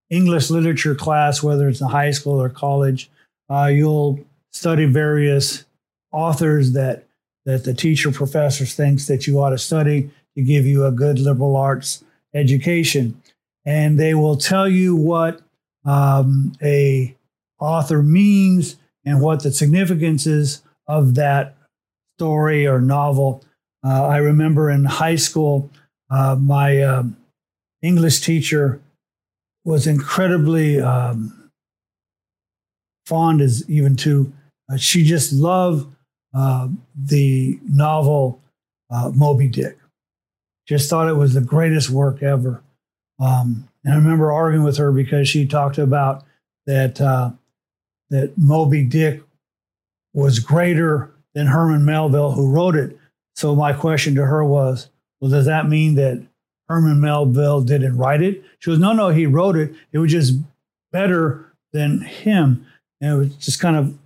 English 0.10 0.50
literature 0.50 0.96
class, 0.96 1.44
whether 1.44 1.68
it's 1.68 1.82
in 1.82 1.88
high 1.88 2.12
school 2.12 2.42
or 2.42 2.50
college, 2.50 3.10
uh, 3.50 3.66
you'll 3.66 4.20
study 4.52 4.86
various 4.86 5.66
authors 6.12 6.74
that 6.74 7.06
that 7.46 7.64
the 7.64 7.74
teacher 7.74 8.12
professor 8.12 8.66
thinks 8.66 9.08
that 9.08 9.26
you 9.26 9.40
ought 9.40 9.52
to 9.52 9.58
study 9.58 10.10
to 10.36 10.44
give 10.44 10.66
you 10.66 10.86
a 10.86 10.92
good 10.92 11.20
liberal 11.20 11.56
arts 11.56 12.04
education, 12.34 13.22
and 13.66 14.00
they 14.00 14.14
will 14.14 14.36
tell 14.36 14.68
you 14.68 14.96
what 14.96 15.42
um, 15.86 16.54
a 16.62 17.16
author 17.60 18.02
means 18.02 18.78
and 19.06 19.22
what 19.22 19.44
the 19.44 19.52
significance 19.52 20.28
is 20.28 20.62
of 20.88 21.16
that 21.16 21.56
story 22.20 22.68
or 22.68 22.82
novel. 22.82 23.42
Uh, 23.82 24.06
I 24.06 24.18
remember 24.18 24.70
in 24.70 24.84
high 24.84 25.16
school, 25.16 25.72
uh, 26.12 26.36
my 26.36 26.82
um, 26.82 27.16
English 27.82 28.20
teacher 28.20 28.82
was 29.64 29.88
incredibly 29.88 30.82
um, 30.82 31.50
fond, 33.06 33.40
as 33.40 33.64
even 33.70 33.96
to 33.98 34.34
uh, 34.70 34.76
she 34.76 35.06
just 35.06 35.32
loved 35.32 35.88
uh, 36.36 36.68
the 36.94 37.58
novel 37.70 38.42
uh, 38.92 39.12
Moby 39.16 39.48
Dick. 39.48 39.78
Just 40.68 40.90
thought 40.90 41.08
it 41.08 41.16
was 41.16 41.34
the 41.34 41.42
greatest 41.42 41.90
work 41.90 42.22
ever. 42.22 42.62
Um, 43.18 43.70
and 43.86 43.94
I 43.94 43.98
remember 43.98 44.34
arguing 44.34 44.66
with 44.66 44.76
her 44.76 44.92
because 44.92 45.30
she 45.30 45.48
talked 45.48 45.78
about 45.78 46.26
that 46.66 47.00
uh, 47.00 47.32
that 48.10 48.38
Moby 48.38 48.84
Dick 48.84 49.24
was 50.14 50.40
greater 50.40 51.14
than 51.34 51.48
Herman 51.48 51.86
Melville, 51.86 52.32
who 52.32 52.52
wrote 52.52 52.76
it. 52.76 52.98
So 53.36 53.56
my 53.56 53.74
question 53.74 54.16
to 54.16 54.26
her 54.26 54.44
was, 54.44 54.90
well, 55.20 55.32
does 55.32 55.46
that 55.46 55.70
mean 55.70 55.96
that 55.96 56.26
Herman 56.68 57.00
Melville 57.00 57.62
didn't 57.62 57.98
write 57.98 58.22
it? 58.22 58.44
She 58.60 58.72
goes, 58.72 58.80
no, 58.80 58.94
no, 58.94 59.10
he 59.10 59.26
wrote 59.26 59.56
it. 59.56 59.74
It 59.92 60.00
was 60.00 60.12
just 60.12 60.36
better 60.92 61.54
than 61.72 62.02
him. 62.02 62.66
And 63.02 63.14
it 63.14 63.18
was 63.18 63.36
just 63.36 63.60
kind 63.60 63.76
of 63.76 63.98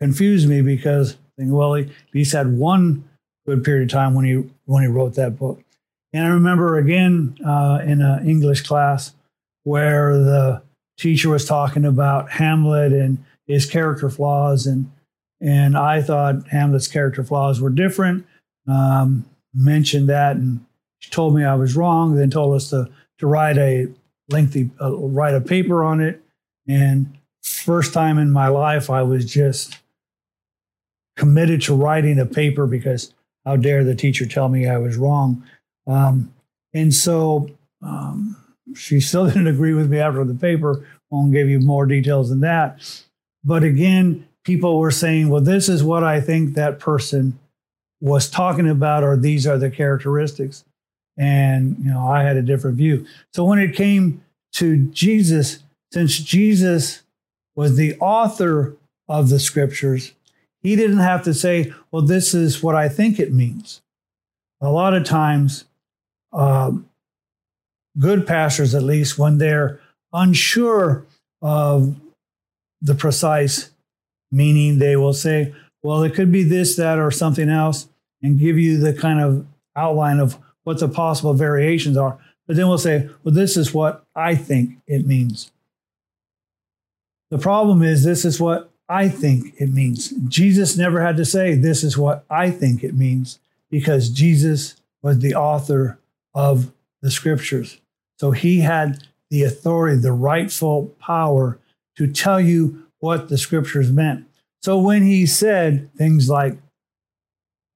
confused 0.00 0.48
me 0.48 0.62
because 0.62 1.16
think, 1.38 1.52
well, 1.52 1.74
he 1.74 1.84
at 1.84 1.90
least 2.12 2.32
had 2.32 2.58
one 2.58 3.04
good 3.46 3.64
period 3.64 3.84
of 3.84 3.92
time 3.92 4.14
when 4.14 4.24
he 4.24 4.44
when 4.66 4.82
he 4.82 4.88
wrote 4.88 5.14
that 5.14 5.38
book. 5.38 5.62
And 6.12 6.26
I 6.26 6.28
remember 6.28 6.76
again 6.76 7.38
uh, 7.46 7.80
in 7.84 8.02
an 8.02 8.28
English 8.28 8.62
class 8.62 9.14
where 9.64 10.18
the 10.18 10.62
teacher 10.98 11.30
was 11.30 11.44
talking 11.44 11.84
about 11.84 12.30
Hamlet 12.32 12.92
and 12.92 13.24
his 13.46 13.64
character 13.66 14.10
flaws, 14.10 14.66
and 14.66 14.90
and 15.40 15.76
I 15.76 16.02
thought 16.02 16.48
Hamlet's 16.48 16.88
character 16.88 17.22
flaws 17.22 17.60
were 17.60 17.70
different. 17.70 18.26
Um, 18.66 19.24
mentioned 19.54 20.08
that, 20.08 20.36
and 20.36 20.64
she 20.98 21.10
told 21.10 21.34
me 21.34 21.44
I 21.44 21.54
was 21.54 21.76
wrong. 21.76 22.14
Then 22.14 22.30
told 22.30 22.54
us 22.54 22.70
to 22.70 22.88
to 23.18 23.26
write 23.26 23.58
a 23.58 23.88
lengthy 24.28 24.70
uh, 24.80 24.96
write 24.96 25.34
a 25.34 25.40
paper 25.40 25.82
on 25.84 26.00
it. 26.00 26.22
And 26.66 27.16
first 27.42 27.92
time 27.94 28.18
in 28.18 28.30
my 28.30 28.48
life, 28.48 28.90
I 28.90 29.02
was 29.02 29.24
just 29.24 29.78
committed 31.16 31.62
to 31.62 31.74
writing 31.74 32.18
a 32.18 32.26
paper 32.26 32.66
because 32.66 33.12
how 33.44 33.56
dare 33.56 33.82
the 33.84 33.94
teacher 33.94 34.26
tell 34.26 34.48
me 34.48 34.68
I 34.68 34.78
was 34.78 34.96
wrong. 34.96 35.42
Um, 35.86 36.32
and 36.74 36.94
so 36.94 37.48
um, 37.82 38.36
she 38.74 39.00
still 39.00 39.26
didn't 39.28 39.46
agree 39.46 39.74
with 39.74 39.90
me 39.90 39.98
after 39.98 40.24
the 40.24 40.34
paper. 40.34 40.86
Won't 41.10 41.32
give 41.32 41.48
you 41.48 41.60
more 41.60 41.86
details 41.86 42.28
than 42.28 42.40
that. 42.40 43.02
But 43.42 43.62
again, 43.62 44.27
people 44.48 44.78
were 44.78 44.90
saying, 44.90 45.28
well, 45.28 45.42
this 45.42 45.68
is 45.68 45.84
what 45.84 46.02
I 46.02 46.22
think 46.22 46.54
that 46.54 46.78
person 46.78 47.38
was 48.00 48.30
talking 48.30 48.66
about, 48.66 49.04
or 49.04 49.14
these 49.14 49.46
are 49.46 49.58
the 49.58 49.70
characteristics. 49.70 50.64
And, 51.18 51.76
you 51.80 51.90
know, 51.90 52.08
I 52.08 52.22
had 52.22 52.38
a 52.38 52.42
different 52.42 52.78
view. 52.78 53.04
So 53.34 53.44
when 53.44 53.58
it 53.58 53.76
came 53.76 54.24
to 54.54 54.86
Jesus, 54.86 55.58
since 55.92 56.18
Jesus 56.18 57.02
was 57.56 57.76
the 57.76 57.94
author 57.98 58.74
of 59.06 59.28
the 59.28 59.38
scriptures, 59.38 60.14
he 60.62 60.76
didn't 60.76 61.00
have 61.00 61.22
to 61.24 61.34
say, 61.34 61.74
well, 61.90 62.00
this 62.00 62.32
is 62.32 62.62
what 62.62 62.74
I 62.74 62.88
think 62.88 63.20
it 63.20 63.34
means. 63.34 63.82
A 64.62 64.70
lot 64.70 64.94
of 64.94 65.04
times, 65.04 65.66
um, 66.32 66.88
good 67.98 68.26
pastors, 68.26 68.74
at 68.74 68.82
least, 68.82 69.18
when 69.18 69.36
they're 69.36 69.78
unsure 70.14 71.04
of 71.42 71.96
the 72.80 72.94
precise 72.94 73.72
meaning, 74.30 74.78
they 74.78 74.96
will 74.96 75.12
say, 75.12 75.54
well, 75.82 76.02
it 76.02 76.14
could 76.14 76.32
be 76.32 76.42
this, 76.42 76.76
that, 76.76 76.98
or 76.98 77.10
something 77.10 77.48
else, 77.48 77.88
and 78.22 78.38
give 78.38 78.58
you 78.58 78.78
the 78.78 78.92
kind 78.92 79.20
of 79.20 79.46
outline 79.76 80.18
of 80.18 80.38
what 80.64 80.80
the 80.80 80.88
possible 80.88 81.34
variations 81.34 81.96
are. 81.96 82.18
But 82.46 82.56
then 82.56 82.68
we'll 82.68 82.78
say, 82.78 83.08
well, 83.22 83.34
this 83.34 83.56
is 83.56 83.72
what 83.72 84.04
I 84.14 84.34
think 84.34 84.78
it 84.86 85.06
means. 85.06 85.52
The 87.30 87.38
problem 87.38 87.82
is, 87.82 88.04
this 88.04 88.24
is 88.24 88.40
what 88.40 88.70
I 88.88 89.08
think 89.08 89.54
it 89.58 89.72
means. 89.72 90.10
Jesus 90.28 90.76
never 90.76 91.02
had 91.02 91.16
to 91.18 91.24
say, 91.24 91.54
this 91.54 91.84
is 91.84 91.98
what 91.98 92.24
I 92.30 92.50
think 92.50 92.82
it 92.82 92.94
means, 92.94 93.38
because 93.70 94.08
Jesus 94.08 94.76
was 95.02 95.18
the 95.18 95.34
author 95.34 95.98
of 96.34 96.72
the 97.02 97.10
scriptures. 97.10 97.80
So 98.18 98.30
he 98.30 98.60
had 98.60 99.04
the 99.30 99.44
authority, 99.44 100.00
the 100.00 100.12
rightful 100.12 100.96
power 100.98 101.58
to 101.96 102.10
tell 102.10 102.40
you 102.40 102.86
what 103.00 103.28
the 103.28 103.38
scriptures 103.38 103.92
meant. 103.92 104.26
So 104.62 104.78
when 104.78 105.02
he 105.02 105.26
said 105.26 105.90
things 105.96 106.28
like, 106.28 106.58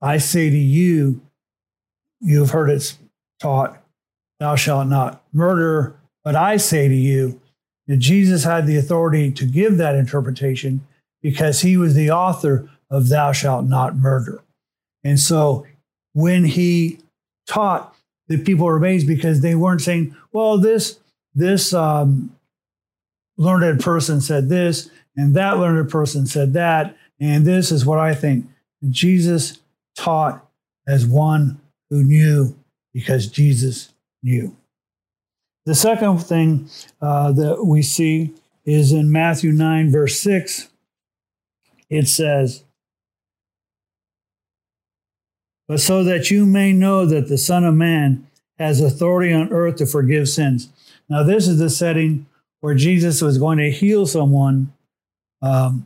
I 0.00 0.18
say 0.18 0.50
to 0.50 0.56
you, 0.56 1.20
you've 2.20 2.50
heard 2.50 2.70
it 2.70 2.96
taught, 3.40 3.80
thou 4.40 4.56
shalt 4.56 4.88
not 4.88 5.22
murder, 5.32 5.96
but 6.24 6.34
I 6.34 6.56
say 6.56 6.88
to 6.88 6.94
you, 6.94 7.40
that 7.86 7.96
Jesus 7.98 8.44
had 8.44 8.66
the 8.66 8.76
authority 8.76 9.30
to 9.32 9.44
give 9.44 9.76
that 9.76 9.94
interpretation 9.94 10.86
because 11.20 11.60
he 11.60 11.76
was 11.76 11.94
the 11.94 12.10
author 12.10 12.68
of 12.90 13.08
thou 13.08 13.32
shalt 13.32 13.66
not 13.66 13.96
murder. 13.96 14.42
And 15.04 15.18
so 15.18 15.66
when 16.12 16.44
he 16.44 16.98
taught, 17.46 17.94
the 18.28 18.38
people 18.38 18.66
were 18.66 18.76
amazed 18.76 19.06
because 19.06 19.40
they 19.40 19.54
weren't 19.54 19.80
saying, 19.80 20.16
well, 20.32 20.58
this, 20.58 21.00
this 21.34 21.74
um, 21.74 22.34
learned 23.36 23.80
person 23.80 24.20
said 24.20 24.48
this, 24.48 24.90
and 25.16 25.34
that 25.34 25.58
learned 25.58 25.90
person 25.90 26.26
said 26.26 26.52
that, 26.54 26.96
and 27.20 27.46
this 27.46 27.70
is 27.70 27.86
what 27.86 27.98
I 27.98 28.14
think. 28.14 28.46
Jesus 28.90 29.60
taught 29.96 30.46
as 30.86 31.06
one 31.06 31.60
who 31.90 32.02
knew 32.02 32.56
because 32.92 33.26
Jesus 33.28 33.92
knew. 34.22 34.56
The 35.64 35.74
second 35.74 36.18
thing 36.18 36.68
uh, 37.00 37.32
that 37.32 37.64
we 37.64 37.82
see 37.82 38.34
is 38.64 38.92
in 38.92 39.12
Matthew 39.12 39.52
9, 39.52 39.90
verse 39.90 40.18
6. 40.18 40.68
It 41.88 42.08
says, 42.08 42.64
But 45.68 45.80
so 45.80 46.02
that 46.04 46.30
you 46.30 46.46
may 46.46 46.72
know 46.72 47.06
that 47.06 47.28
the 47.28 47.38
Son 47.38 47.64
of 47.64 47.74
Man 47.74 48.26
has 48.58 48.80
authority 48.80 49.32
on 49.32 49.52
earth 49.52 49.76
to 49.76 49.86
forgive 49.86 50.28
sins. 50.28 50.68
Now, 51.08 51.22
this 51.22 51.46
is 51.46 51.58
the 51.58 51.70
setting 51.70 52.26
where 52.62 52.74
Jesus 52.74 53.20
was 53.20 53.38
going 53.38 53.58
to 53.58 53.70
heal 53.70 54.06
someone 54.06 54.72
um, 55.42 55.84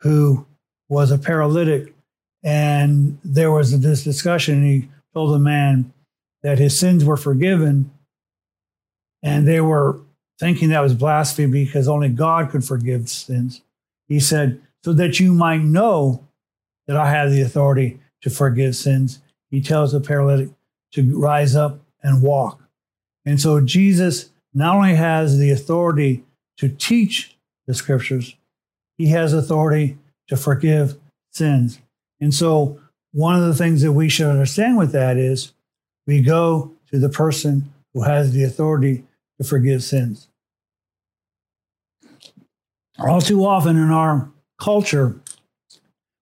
who 0.00 0.46
was 0.88 1.10
a 1.10 1.18
paralytic. 1.18 1.94
And 2.42 3.18
there 3.22 3.52
was 3.52 3.78
this 3.80 4.04
discussion, 4.04 4.56
and 4.56 4.66
he 4.66 4.88
told 5.12 5.34
the 5.34 5.38
man 5.38 5.92
that 6.42 6.58
his 6.58 6.78
sins 6.78 7.04
were 7.04 7.18
forgiven. 7.18 7.90
And 9.22 9.46
they 9.46 9.60
were 9.60 10.00
thinking 10.40 10.70
that 10.70 10.80
was 10.80 10.94
blasphemy 10.94 11.64
because 11.64 11.88
only 11.88 12.08
God 12.08 12.50
could 12.50 12.64
forgive 12.64 13.10
sins. 13.10 13.60
He 14.06 14.18
said, 14.18 14.62
So 14.84 14.94
that 14.94 15.20
you 15.20 15.34
might 15.34 15.60
know 15.60 16.26
that 16.86 16.96
I 16.96 17.10
have 17.10 17.30
the 17.30 17.42
authority 17.42 18.00
to 18.22 18.30
forgive 18.30 18.74
sins, 18.74 19.20
he 19.50 19.60
tells 19.60 19.92
the 19.92 20.00
paralytic 20.00 20.48
to 20.92 21.18
rise 21.18 21.54
up 21.54 21.80
and 22.02 22.22
walk. 22.22 22.62
And 23.26 23.38
so 23.38 23.60
Jesus 23.60 24.30
not 24.54 24.76
only 24.76 24.94
has 24.94 25.38
the 25.38 25.50
authority 25.50 26.24
to 26.58 26.68
teach 26.68 27.36
the 27.66 27.74
scriptures, 27.74 28.34
he 28.96 29.08
has 29.08 29.32
authority 29.32 29.98
to 30.28 30.36
forgive 30.36 30.96
sins. 31.30 31.78
And 32.20 32.34
so, 32.34 32.80
one 33.12 33.36
of 33.40 33.46
the 33.46 33.54
things 33.54 33.82
that 33.82 33.92
we 33.92 34.08
should 34.08 34.26
understand 34.26 34.76
with 34.76 34.92
that 34.92 35.16
is 35.16 35.52
we 36.06 36.20
go 36.20 36.72
to 36.90 36.98
the 36.98 37.08
person 37.08 37.72
who 37.94 38.02
has 38.02 38.32
the 38.32 38.44
authority 38.44 39.04
to 39.38 39.44
forgive 39.46 39.82
sins. 39.82 40.28
All 42.98 43.20
too 43.20 43.46
often 43.46 43.76
in 43.76 43.90
our 43.90 44.28
culture, 44.60 45.20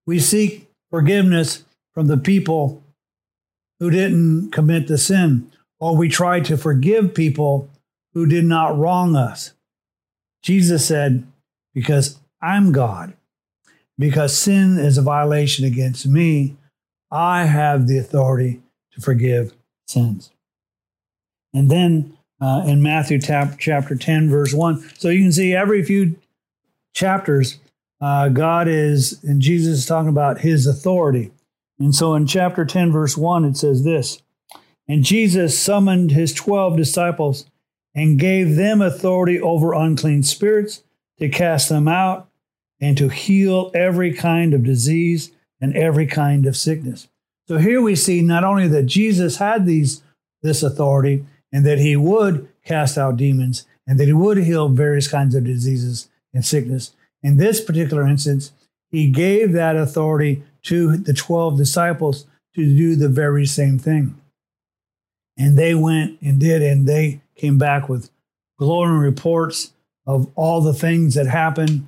we 0.06 0.20
seek 0.20 0.68
forgiveness 0.90 1.64
from 1.94 2.06
the 2.06 2.18
people 2.18 2.82
who 3.80 3.90
didn't 3.90 4.52
commit 4.52 4.86
the 4.86 4.98
sin, 4.98 5.50
or 5.80 5.96
we 5.96 6.08
try 6.08 6.40
to 6.40 6.56
forgive 6.56 7.14
people 7.14 7.70
who 8.16 8.24
did 8.24 8.46
not 8.46 8.78
wrong 8.78 9.14
us. 9.14 9.52
Jesus 10.42 10.86
said, 10.86 11.26
Because 11.74 12.18
I'm 12.40 12.72
God. 12.72 13.12
Because 13.98 14.34
sin 14.34 14.78
is 14.78 14.96
a 14.96 15.02
violation 15.02 15.66
against 15.66 16.06
me, 16.06 16.56
I 17.10 17.44
have 17.44 17.86
the 17.86 17.98
authority 17.98 18.62
to 18.92 19.02
forgive 19.02 19.52
sins. 19.86 20.30
And 21.52 21.70
then 21.70 22.16
uh, 22.40 22.62
in 22.66 22.82
Matthew 22.82 23.20
tap, 23.20 23.58
chapter 23.58 23.94
10, 23.94 24.30
verse 24.30 24.54
1, 24.54 24.92
so 24.96 25.10
you 25.10 25.20
can 25.20 25.32
see 25.32 25.52
every 25.52 25.82
few 25.82 26.16
chapters, 26.94 27.58
uh, 28.00 28.30
God 28.30 28.66
is, 28.66 29.22
and 29.24 29.42
Jesus 29.42 29.80
is 29.80 29.86
talking 29.86 30.08
about 30.08 30.40
his 30.40 30.66
authority. 30.66 31.32
And 31.78 31.94
so 31.94 32.14
in 32.14 32.26
chapter 32.26 32.64
10, 32.64 32.92
verse 32.92 33.14
1, 33.14 33.44
it 33.44 33.58
says 33.58 33.84
this 33.84 34.22
And 34.88 35.04
Jesus 35.04 35.58
summoned 35.58 36.12
his 36.12 36.32
12 36.32 36.78
disciples 36.78 37.44
and 37.96 38.18
gave 38.18 38.54
them 38.54 38.82
authority 38.82 39.40
over 39.40 39.72
unclean 39.72 40.22
spirits 40.22 40.84
to 41.18 41.30
cast 41.30 41.70
them 41.70 41.88
out 41.88 42.28
and 42.78 42.96
to 42.98 43.08
heal 43.08 43.70
every 43.74 44.12
kind 44.12 44.52
of 44.52 44.62
disease 44.62 45.32
and 45.60 45.74
every 45.74 46.06
kind 46.06 46.44
of 46.44 46.56
sickness. 46.56 47.08
So 47.48 47.56
here 47.56 47.80
we 47.80 47.96
see 47.96 48.20
not 48.20 48.44
only 48.44 48.68
that 48.68 48.84
Jesus 48.84 49.38
had 49.38 49.64
these 49.64 50.02
this 50.42 50.62
authority 50.62 51.24
and 51.50 51.64
that 51.64 51.78
he 51.78 51.96
would 51.96 52.48
cast 52.64 52.98
out 52.98 53.16
demons 53.16 53.66
and 53.86 53.98
that 53.98 54.06
he 54.06 54.12
would 54.12 54.36
heal 54.38 54.68
various 54.68 55.08
kinds 55.08 55.34
of 55.34 55.44
diseases 55.44 56.08
and 56.34 56.44
sickness. 56.44 56.92
In 57.22 57.38
this 57.38 57.64
particular 57.64 58.06
instance, 58.06 58.52
he 58.90 59.10
gave 59.10 59.52
that 59.52 59.76
authority 59.76 60.42
to 60.64 60.96
the 60.98 61.14
12 61.14 61.56
disciples 61.56 62.26
to 62.54 62.62
do 62.64 62.94
the 62.94 63.08
very 63.08 63.46
same 63.46 63.78
thing. 63.78 64.20
And 65.38 65.58
they 65.58 65.74
went 65.74 66.20
and 66.20 66.38
did, 66.38 66.62
and 66.62 66.86
they 66.86 67.20
came 67.36 67.58
back 67.58 67.88
with 67.88 68.10
glowing 68.58 68.92
reports 68.92 69.72
of 70.06 70.30
all 70.34 70.60
the 70.60 70.74
things 70.74 71.14
that 71.14 71.26
happened 71.26 71.86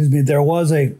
excuse 0.00 0.14
me, 0.14 0.22
there 0.22 0.42
was 0.42 0.72
a 0.72 0.94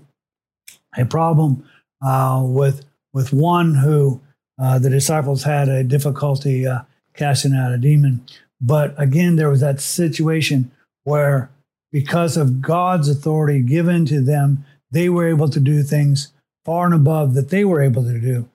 a 0.99 1.05
problem 1.05 1.65
uh, 2.05 2.43
with 2.45 2.85
with 3.13 3.33
one 3.33 3.75
who 3.75 4.21
uh, 4.61 4.79
the 4.79 4.91
disciples 4.91 5.45
had 5.45 5.69
a 5.69 5.83
difficulty 5.83 6.67
uh, 6.67 6.83
casting 7.15 7.55
out 7.55 7.73
a 7.73 7.79
demon. 7.79 8.25
But 8.61 8.95
again, 9.01 9.37
there 9.37 9.49
was 9.49 9.61
that 9.61 9.81
situation 9.81 10.71
where, 11.05 11.51
because 11.93 12.37
of 12.37 12.61
God's 12.61 13.09
authority 13.09 13.63
given 13.63 14.05
to 14.07 14.21
them, 14.21 14.65
they 14.91 15.09
were 15.09 15.29
able 15.29 15.49
to 15.49 15.61
do 15.61 15.83
things 15.83 16.33
far 16.65 16.85
and 16.85 16.95
above 16.95 17.33
that 17.35 17.49
they 17.49 17.65
were 17.65 17.81
able 17.81 18.03
to 18.03 18.21
do 18.21 18.49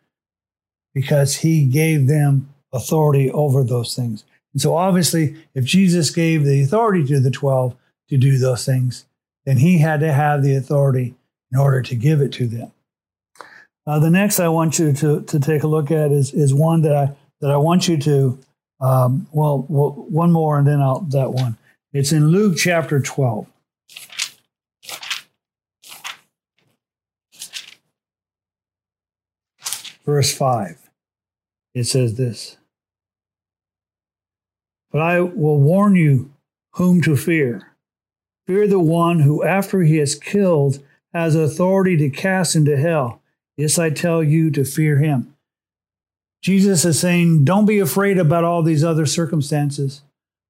because 0.94 1.38
He 1.38 1.66
gave 1.66 2.08
them 2.08 2.54
authority 2.72 3.32
over 3.32 3.64
those 3.64 3.96
things. 3.96 4.26
And 4.56 4.62
so, 4.62 4.78
obviously, 4.78 5.36
if 5.54 5.66
Jesus 5.66 6.12
gave 6.12 6.46
the 6.46 6.62
authority 6.62 7.04
to 7.08 7.20
the 7.20 7.30
12 7.30 7.76
to 8.08 8.18
do 8.18 8.38
those 8.38 8.66
things, 8.66 9.06
then 9.44 9.58
he 9.58 9.80
had 9.80 10.00
to 10.00 10.14
have 10.14 10.44
the 10.44 10.56
authority 10.56 11.14
in 11.52 11.60
order 11.60 11.82
to 11.82 11.94
give 11.94 12.22
it 12.22 12.32
to 12.32 12.48
them. 12.48 12.72
Uh, 13.86 14.00
the 14.00 14.10
next 14.10 14.40
I 14.40 14.48
want 14.48 14.80
you 14.80 14.94
to, 14.94 15.24
to 15.24 15.40
take 15.42 15.64
a 15.64 15.68
look 15.68 15.92
at 15.92 16.14
is, 16.14 16.34
is 16.34 16.54
one 16.54 16.84
that 16.84 16.96
I, 16.96 17.12
that 17.42 17.52
I 17.52 17.58
want 17.58 17.90
you 17.90 17.98
to, 17.98 18.40
um, 18.80 19.28
well, 19.34 19.66
well, 19.68 19.92
one 19.92 20.32
more 20.32 20.58
and 20.58 20.66
then 20.66 20.80
I'll, 20.82 21.02
that 21.02 21.34
one. 21.34 21.58
It's 21.92 22.14
in 22.14 22.30
Luke 22.30 22.56
chapter 22.56 23.02
12. 23.02 23.48
Verse 30.06 30.34
5. 30.34 30.90
It 31.74 31.84
says 31.84 32.16
this 32.16 32.56
But 34.96 35.02
I 35.02 35.20
will 35.20 35.60
warn 35.60 35.98
you 35.98 36.32
whom 36.76 37.02
to 37.02 37.18
fear. 37.18 37.74
Fear 38.48 38.70
the 38.70 38.80
one 38.80 39.20
who, 39.20 39.44
after 39.44 39.82
he 39.82 39.98
has 39.98 40.16
killed, 40.16 40.82
has 41.14 41.36
authority 41.36 41.98
to 41.98 42.10
cast 42.10 42.56
into 42.56 42.78
hell. 42.78 43.22
Yes, 43.58 43.78
I 43.78 43.90
tell 43.90 44.24
you 44.24 44.50
to 44.52 44.64
fear 44.64 45.00
him. 45.00 45.36
Jesus 46.42 46.86
is 46.86 46.98
saying, 46.98 47.44
don't 47.44 47.66
be 47.66 47.80
afraid 47.80 48.18
about 48.18 48.46
all 48.46 48.64
these 48.64 48.86
other 48.86 49.06
circumstances. 49.06 50.02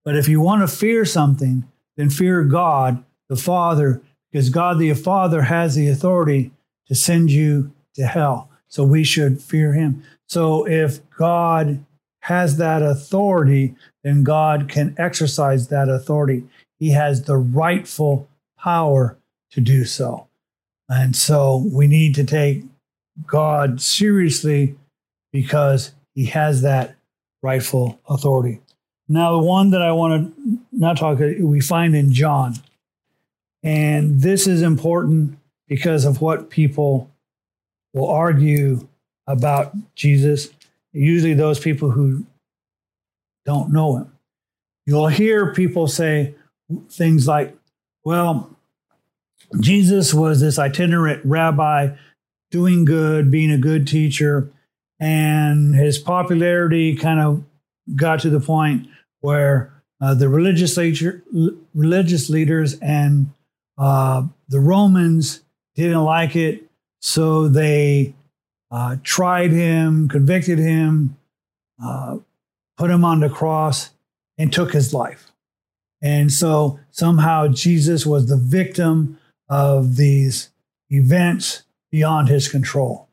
But 0.03 0.15
if 0.15 0.27
you 0.27 0.41
want 0.41 0.61
to 0.61 0.67
fear 0.67 1.05
something, 1.05 1.67
then 1.97 2.11
fear 2.11 2.43
God, 2.43 3.03
the 3.27 3.35
Father, 3.35 3.99
because 4.31 4.51
God 4.51 4.77
the 4.77 4.93
Father 4.93 5.41
has 5.41 5.73
the 5.73 5.89
authority 5.89 6.51
to 6.87 6.93
send 6.93 7.31
you 7.31 7.71
to 7.95 8.05
hell. 8.05 8.51
So 8.67 8.83
we 8.83 9.03
should 9.03 9.41
fear 9.41 9.73
him. 9.73 10.03
So 10.27 10.67
if 10.67 10.99
God 11.17 11.83
has 12.25 12.57
that 12.57 12.81
authority, 12.81 13.75
then 14.03 14.23
God 14.23 14.67
can 14.67 14.95
exercise 14.97 15.67
that 15.67 15.89
authority. 15.89 16.43
He 16.79 16.89
has 16.89 17.25
the 17.25 17.37
rightful 17.37 18.27
power 18.57 19.15
to 19.51 19.61
do 19.61 19.85
so. 19.85 20.25
And 20.89 21.15
so 21.15 21.69
we 21.71 21.85
need 21.85 22.15
to 22.15 22.23
take 22.23 22.63
God 23.27 23.79
seriously 23.79 24.75
because 25.31 25.91
he 26.15 26.25
has 26.25 26.63
that 26.63 26.95
rightful 27.43 27.99
authority. 28.09 28.59
Now, 29.07 29.33
the 29.33 29.45
one 29.45 29.69
that 29.69 29.83
I 29.83 29.91
want 29.91 30.35
to 30.35 30.59
not 30.71 30.97
talk, 30.97 31.19
we 31.19 31.61
find 31.61 31.95
in 31.95 32.11
John. 32.11 32.55
And 33.61 34.21
this 34.21 34.47
is 34.47 34.63
important 34.63 35.37
because 35.67 36.05
of 36.05 36.21
what 36.21 36.49
people 36.49 37.11
will 37.93 38.09
argue 38.09 38.87
about 39.27 39.75
Jesus. 39.93 40.49
Usually, 40.95 41.33
those 41.33 41.59
people 41.59 41.91
who 41.91 42.25
don't 43.45 43.71
know 43.71 43.97
him. 43.97 44.11
You'll 44.85 45.07
hear 45.07 45.53
people 45.53 45.87
say 45.87 46.35
things 46.89 47.27
like, 47.27 47.55
well, 48.03 48.55
Jesus 49.59 50.13
was 50.13 50.41
this 50.41 50.57
itinerant 50.57 51.23
rabbi 51.25 51.95
doing 52.49 52.85
good, 52.85 53.29
being 53.29 53.51
a 53.51 53.57
good 53.57 53.87
teacher, 53.87 54.49
and 54.99 55.75
his 55.75 55.97
popularity 55.97 56.95
kind 56.95 57.19
of 57.19 57.43
got 57.95 58.21
to 58.21 58.29
the 58.29 58.39
point 58.39 58.87
where 59.19 59.73
uh, 59.99 60.13
the 60.13 60.29
religious, 60.29 60.77
leader, 60.77 61.23
religious 61.73 62.29
leaders 62.29 62.79
and 62.79 63.31
uh, 63.77 64.23
the 64.47 64.59
Romans 64.59 65.41
didn't 65.75 66.03
like 66.03 66.35
it, 66.35 66.63
so 67.01 67.47
they 67.47 68.13
uh, 68.75 68.97
tried 69.03 69.51
him, 69.51 70.09
convicted 70.09 70.59
him, 70.59 71.15
uh, 71.81 72.17
put 72.77 72.91
him 72.91 73.05
on 73.05 73.21
the 73.21 73.29
cross, 73.29 73.91
and 74.37 74.51
took 74.51 74.73
his 74.73 74.93
life. 74.93 75.31
And 76.01 76.29
so 76.29 76.81
somehow 76.91 77.47
Jesus 77.47 78.05
was 78.05 78.27
the 78.27 78.35
victim 78.35 79.17
of 79.47 79.95
these 79.95 80.49
events 80.89 81.63
beyond 81.89 82.27
his 82.27 82.49
control. 82.49 83.07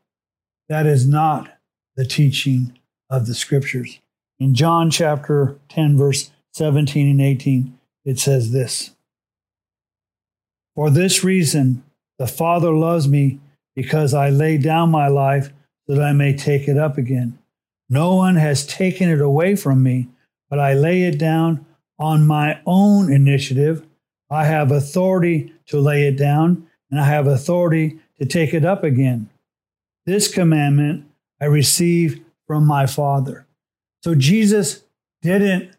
That 0.67 0.85
is 0.85 1.07
not 1.07 1.57
the 1.95 2.05
teaching 2.05 2.77
of 3.09 3.25
the 3.25 3.33
scriptures. 3.33 4.01
In 4.41 4.55
John 4.55 4.91
chapter 4.91 5.57
10, 5.69 5.97
verse 5.97 6.29
17 6.51 7.09
and 7.09 7.21
18, 7.21 7.79
it 8.03 8.19
says 8.19 8.51
this 8.51 8.91
For 10.75 10.89
this 10.89 11.23
reason, 11.23 11.85
the 12.19 12.27
Father 12.27 12.73
loves 12.73 13.07
me 13.07 13.39
because 13.75 14.13
I 14.13 14.29
lay 14.29 14.57
down 14.57 14.91
my 14.91 15.07
life 15.07 15.51
that 15.87 16.01
I 16.01 16.13
may 16.13 16.35
take 16.35 16.67
it 16.67 16.77
up 16.77 16.97
again. 16.97 17.39
No 17.89 18.15
one 18.15 18.35
has 18.35 18.65
taken 18.65 19.09
it 19.09 19.21
away 19.21 19.55
from 19.55 19.83
me, 19.83 20.07
but 20.49 20.59
I 20.59 20.73
lay 20.73 21.03
it 21.03 21.17
down 21.17 21.65
on 21.99 22.25
my 22.25 22.59
own 22.65 23.11
initiative. 23.11 23.85
I 24.29 24.45
have 24.45 24.71
authority 24.71 25.53
to 25.67 25.79
lay 25.79 26.07
it 26.07 26.17
down, 26.17 26.67
and 26.89 26.99
I 26.99 27.05
have 27.05 27.27
authority 27.27 27.99
to 28.19 28.25
take 28.25 28.53
it 28.53 28.65
up 28.65 28.83
again. 28.83 29.29
This 30.05 30.33
commandment 30.33 31.05
I 31.39 31.45
receive 31.45 32.23
from 32.47 32.65
my 32.65 32.85
Father. 32.85 33.45
So 34.01 34.15
Jesus 34.15 34.83
didn't 35.21 35.75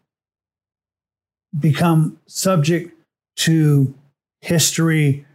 become 1.58 2.18
subject 2.26 2.92
to 3.36 3.94
history 4.40 5.26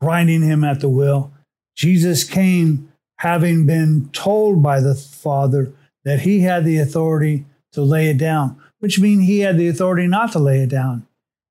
grinding 0.00 0.42
him 0.42 0.64
at 0.64 0.80
the 0.80 0.88
will. 0.88 1.32
Jesus 1.74 2.24
came 2.24 2.92
having 3.18 3.66
been 3.66 4.08
told 4.12 4.62
by 4.62 4.80
the 4.80 4.94
Father 4.94 5.72
that 6.04 6.20
he 6.20 6.40
had 6.40 6.64
the 6.64 6.78
authority 6.78 7.44
to 7.72 7.82
lay 7.82 8.08
it 8.08 8.18
down, 8.18 8.60
which 8.78 9.00
means 9.00 9.24
he 9.24 9.40
had 9.40 9.56
the 9.56 9.68
authority 9.68 10.06
not 10.06 10.32
to 10.32 10.38
lay 10.38 10.60
it 10.60 10.68
down. 10.68 11.06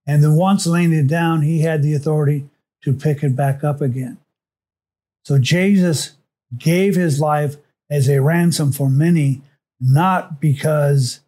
And 0.06 0.24
then 0.24 0.36
once 0.36 0.68
laying 0.68 0.94
it 0.94 1.08
down, 1.08 1.42
he 1.42 1.62
had 1.62 1.82
the 1.82 1.94
authority 1.94 2.50
to 2.84 2.94
pick 2.94 3.24
it 3.24 3.36
back 3.36 3.64
up 3.64 3.82
again. 3.82 4.18
So 5.26 5.40
Jesus 5.40 6.14
gave 6.58 6.96
his 6.96 7.20
life 7.20 7.56
as 7.90 8.10
a 8.10 8.22
ransom 8.22 8.72
for 8.72 8.90
many, 8.90 9.42
not 9.80 10.42
because 10.42 11.22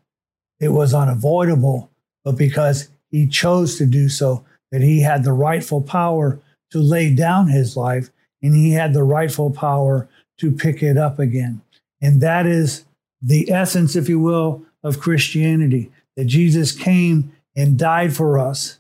it 0.60 0.70
was 0.70 0.94
unavoidable, 0.94 1.90
but 2.24 2.38
because 2.38 2.90
he 3.10 3.28
chose 3.28 3.78
to 3.78 3.86
do 3.86 4.10
so, 4.10 4.46
that 4.72 4.82
he 4.82 5.02
had 5.02 5.24
the 5.24 5.32
rightful 5.32 5.82
power 5.82 6.40
to 6.72 6.80
lay 6.80 7.14
down 7.14 7.48
his 7.48 7.78
life 7.78 8.10
and 8.46 8.54
he 8.54 8.72
had 8.72 8.94
the 8.94 9.02
rightful 9.02 9.50
power 9.50 10.08
to 10.38 10.52
pick 10.52 10.84
it 10.84 10.98
up 10.98 11.18
again. 11.18 11.62
And 12.00 12.22
that 12.22 12.46
is 12.46 12.86
the 13.20 13.52
essence, 13.52 13.96
if 13.96 14.08
you 14.08 14.20
will, 14.20 14.64
of 14.84 15.00
Christianity 15.00 15.92
that 16.16 16.26
Jesus 16.26 16.72
came 16.72 17.34
and 17.56 17.76
died 17.76 18.16
for 18.16 18.38
us 18.38 18.78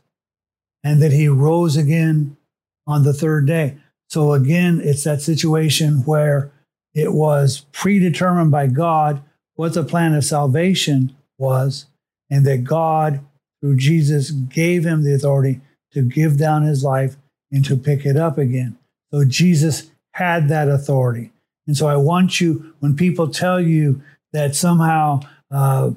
and 0.83 1.01
that 1.01 1.13
he 1.13 1.27
rose 1.27 1.75
again 1.75 2.37
on 2.85 3.03
the 3.03 3.13
third 3.13 3.47
day. 3.47 3.77
So, 4.07 4.33
again, 4.33 4.79
it's 4.83 5.03
that 5.05 5.23
situation 5.23 6.03
where 6.05 6.51
it 6.93 7.11
was 7.11 7.65
predetermined 7.71 8.51
by 8.51 8.67
God 8.67 9.23
what 9.55 9.73
the 9.73 9.83
plan 9.83 10.13
of 10.13 10.23
salvation 10.23 11.15
was, 11.39 11.87
and 12.29 12.45
that 12.45 12.65
God, 12.65 13.21
through 13.61 13.77
Jesus, 13.77 14.29
gave 14.29 14.85
him 14.85 15.03
the 15.03 15.15
authority 15.15 15.61
to 15.93 16.03
give 16.03 16.37
down 16.37 16.61
his 16.61 16.83
life 16.83 17.15
and 17.51 17.65
to 17.65 17.75
pick 17.75 18.05
it 18.05 18.15
up 18.15 18.37
again. 18.37 18.77
So 19.15 19.23
Jesus 19.23 19.89
had 20.11 20.49
that 20.49 20.67
authority. 20.67 21.31
And 21.67 21.77
so 21.77 21.87
I 21.87 21.95
want 21.95 22.41
you, 22.41 22.73
when 22.79 22.97
people 22.97 23.29
tell 23.29 23.61
you 23.61 24.01
that 24.33 24.55
somehow 24.55 25.21
uh, 25.49 25.91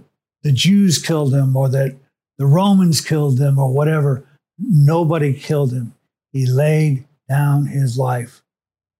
the 0.44 0.52
Jews 0.52 1.02
killed 1.02 1.34
him 1.34 1.56
or 1.56 1.68
that 1.68 1.96
the 2.38 2.46
Romans 2.46 3.00
killed 3.00 3.40
him 3.40 3.58
or 3.58 3.72
whatever, 3.72 4.24
nobody 4.56 5.34
killed 5.34 5.72
him. 5.72 5.94
He 6.32 6.46
laid 6.46 7.08
down 7.28 7.66
his 7.66 7.98
life 7.98 8.40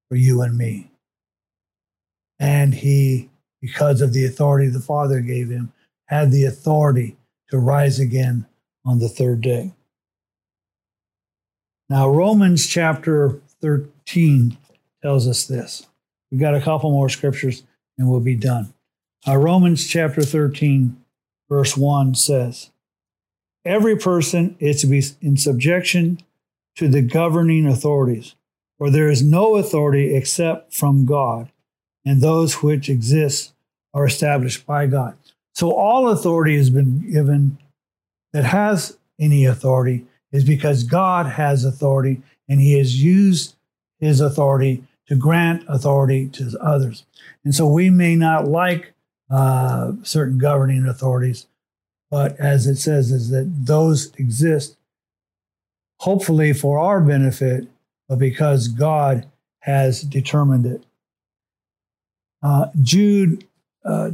for 0.09 0.17
you 0.17 0.43
and 0.43 0.59
me. 0.59 0.91
And 2.41 2.75
he, 2.75 3.31
because 3.61 4.01
of 4.01 4.13
the 4.13 4.25
authority 4.25 4.67
the 4.67 4.81
Father 4.81 5.21
gave 5.21 5.49
him, 5.49 5.73
had 6.07 6.33
the 6.33 6.45
authority 6.45 7.17
to 7.51 7.59
rise 7.59 8.01
again 8.01 8.47
on 8.85 8.99
the 8.99 9.09
third 9.09 9.43
day. 9.43 9.75
Now, 11.89 12.09
Romans 12.11 12.67
chapter 12.67 13.41
13 13.61 13.93
tells 15.03 15.29
us 15.29 15.47
this. 15.47 15.87
We've 16.31 16.41
got 16.41 16.55
a 16.55 16.61
couple 16.61 16.91
more 16.91 17.09
scriptures 17.09 17.63
and 17.97 18.09
we'll 18.09 18.21
be 18.21 18.37
done. 18.37 18.73
Uh, 19.27 19.37
Romans 19.37 19.87
chapter 19.87 20.23
13, 20.23 20.97
verse 21.49 21.77
1 21.77 22.15
says, 22.15 22.71
Every 23.65 23.97
person 23.97 24.57
is 24.61 24.81
to 24.81 24.87
be 24.87 25.03
in 25.21 25.37
subjection 25.37 26.21
to 26.77 26.89
the 26.89 27.03
governing 27.03 27.67
authorities, 27.67 28.35
for 28.79 28.91
there 28.91 29.11
is 29.11 29.23
no 29.23 29.57
authority 29.57 30.15
except 30.15 30.73
from 30.73 31.05
God, 31.05 31.51
and 32.05 32.21
those 32.21 32.63
which 32.63 32.89
exist 32.89 33.53
are 33.93 34.07
established 34.07 34.65
by 34.65 34.87
God. 34.87 35.17
So 35.55 35.73
all 35.73 36.09
authority 36.09 36.57
has 36.57 36.71
been 36.71 37.11
given 37.13 37.59
that 38.33 38.45
has 38.45 38.97
any 39.19 39.45
authority 39.45 40.07
is 40.31 40.45
because 40.45 40.85
God 40.85 41.27
has 41.27 41.65
authority 41.65 42.23
and 42.49 42.61
he 42.61 42.79
has 42.79 43.03
used 43.03 43.57
his 43.99 44.21
authority 44.21 44.85
to 45.09 45.17
grant 45.17 45.65
authority 45.69 46.29
to 46.29 46.57
others. 46.61 47.05
And 47.45 47.55
so 47.55 47.67
we 47.67 47.91
may 47.91 48.15
not 48.15 48.47
like 48.47 48.93
uh, 49.31 49.93
certain 50.03 50.39
governing 50.39 50.87
authorities, 50.87 51.47
but 52.11 52.39
as 52.39 52.67
it 52.67 52.77
says, 52.77 53.11
is 53.11 53.31
that 53.31 53.51
those 53.67 54.13
exist 54.17 54.77
hopefully 56.01 56.53
for 56.53 56.79
our 56.79 57.01
benefit, 57.01 57.67
but 58.09 58.19
because 58.19 58.69
God 58.69 59.27
has 59.61 60.03
determined 60.03 60.67
it. 60.67 60.85
Uh, 62.43 62.67
Jude 62.83 63.45
uh, 63.85 64.11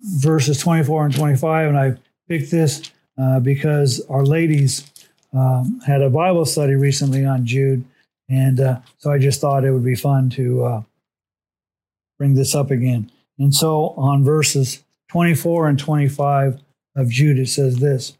verses 0.00 0.58
24 0.58 1.06
and 1.06 1.14
25, 1.14 1.68
and 1.68 1.78
I 1.78 1.94
picked 2.28 2.50
this 2.50 2.90
uh, 3.18 3.40
because 3.40 4.00
our 4.08 4.24
ladies 4.24 4.90
um, 5.32 5.80
had 5.86 6.02
a 6.02 6.10
Bible 6.10 6.44
study 6.44 6.74
recently 6.74 7.24
on 7.24 7.44
Jude, 7.44 7.84
and 8.30 8.60
uh, 8.60 8.80
so 8.98 9.10
I 9.10 9.18
just 9.18 9.40
thought 9.40 9.64
it 9.64 9.72
would 9.72 9.84
be 9.84 9.96
fun 9.96 10.30
to 10.30 10.64
uh, 10.64 10.82
bring 12.16 12.34
this 12.34 12.54
up 12.54 12.70
again. 12.70 13.10
And 13.38 13.52
so 13.52 13.88
on 13.96 14.24
verses 14.24 14.84
24 15.08 15.68
and 15.68 15.78
25 15.78 16.60
of 16.94 17.08
Jude, 17.10 17.38
it 17.38 17.48
says 17.48 17.78
this 17.80 18.16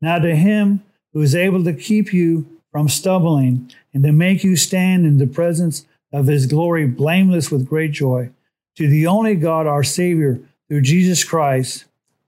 Now 0.00 0.18
to 0.18 0.34
him 0.34 0.82
who 1.12 1.20
is 1.20 1.34
able 1.34 1.62
to 1.64 1.74
keep 1.74 2.12
you 2.14 2.46
from 2.72 2.88
stumbling, 2.88 3.70
and 3.92 4.02
to 4.02 4.12
make 4.12 4.42
you 4.42 4.56
stand 4.56 5.04
in 5.04 5.18
the 5.18 5.26
presence 5.26 5.84
of 6.10 6.26
his 6.26 6.46
glory 6.46 6.86
blameless 6.86 7.50
with 7.50 7.68
great 7.68 7.92
joy. 7.92 8.30
To 8.76 8.88
the 8.88 9.06
only 9.06 9.34
God, 9.34 9.66
our 9.66 9.84
Savior, 9.84 10.40
through 10.68 10.80
Jesus 10.80 11.22
Christ, 11.22 11.84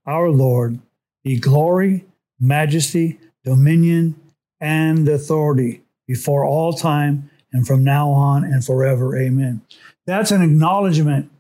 our 0.06 0.28
Lord, 0.28 0.78
be 1.24 1.40
glory, 1.40 2.04
majesty, 2.38 3.18
dominion, 3.42 4.20
and 4.60 5.08
authority 5.08 5.83
before 6.06 6.44
all 6.44 6.72
time 6.72 7.30
and 7.52 7.66
from 7.66 7.84
now 7.84 8.10
on 8.10 8.44
and 8.44 8.64
forever. 8.64 9.16
Amen. 9.16 9.62
That's 10.06 10.30
an 10.30 10.42
acknowledgement 10.42 11.30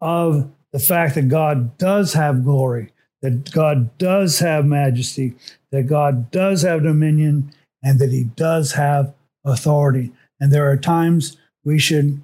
of 0.00 0.50
the 0.72 0.78
fact 0.78 1.14
that 1.14 1.28
God 1.28 1.78
does 1.78 2.14
have 2.14 2.44
glory, 2.44 2.92
that 3.22 3.50
God 3.52 3.96
does 3.98 4.38
have 4.40 4.64
majesty, 4.64 5.34
that 5.70 5.84
God 5.84 6.30
does 6.30 6.62
have 6.62 6.82
dominion, 6.82 7.52
and 7.82 7.98
that 7.98 8.10
He 8.10 8.24
does 8.24 8.72
have 8.72 9.14
authority. 9.44 10.12
And 10.40 10.52
there 10.52 10.70
are 10.70 10.76
times 10.76 11.36
we 11.64 11.78
should, 11.78 12.22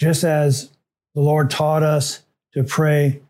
just 0.00 0.24
as 0.24 0.70
the 1.14 1.20
Lord 1.20 1.50
taught 1.50 1.82
us 1.82 2.22
to 2.54 2.62
pray, 2.62 3.20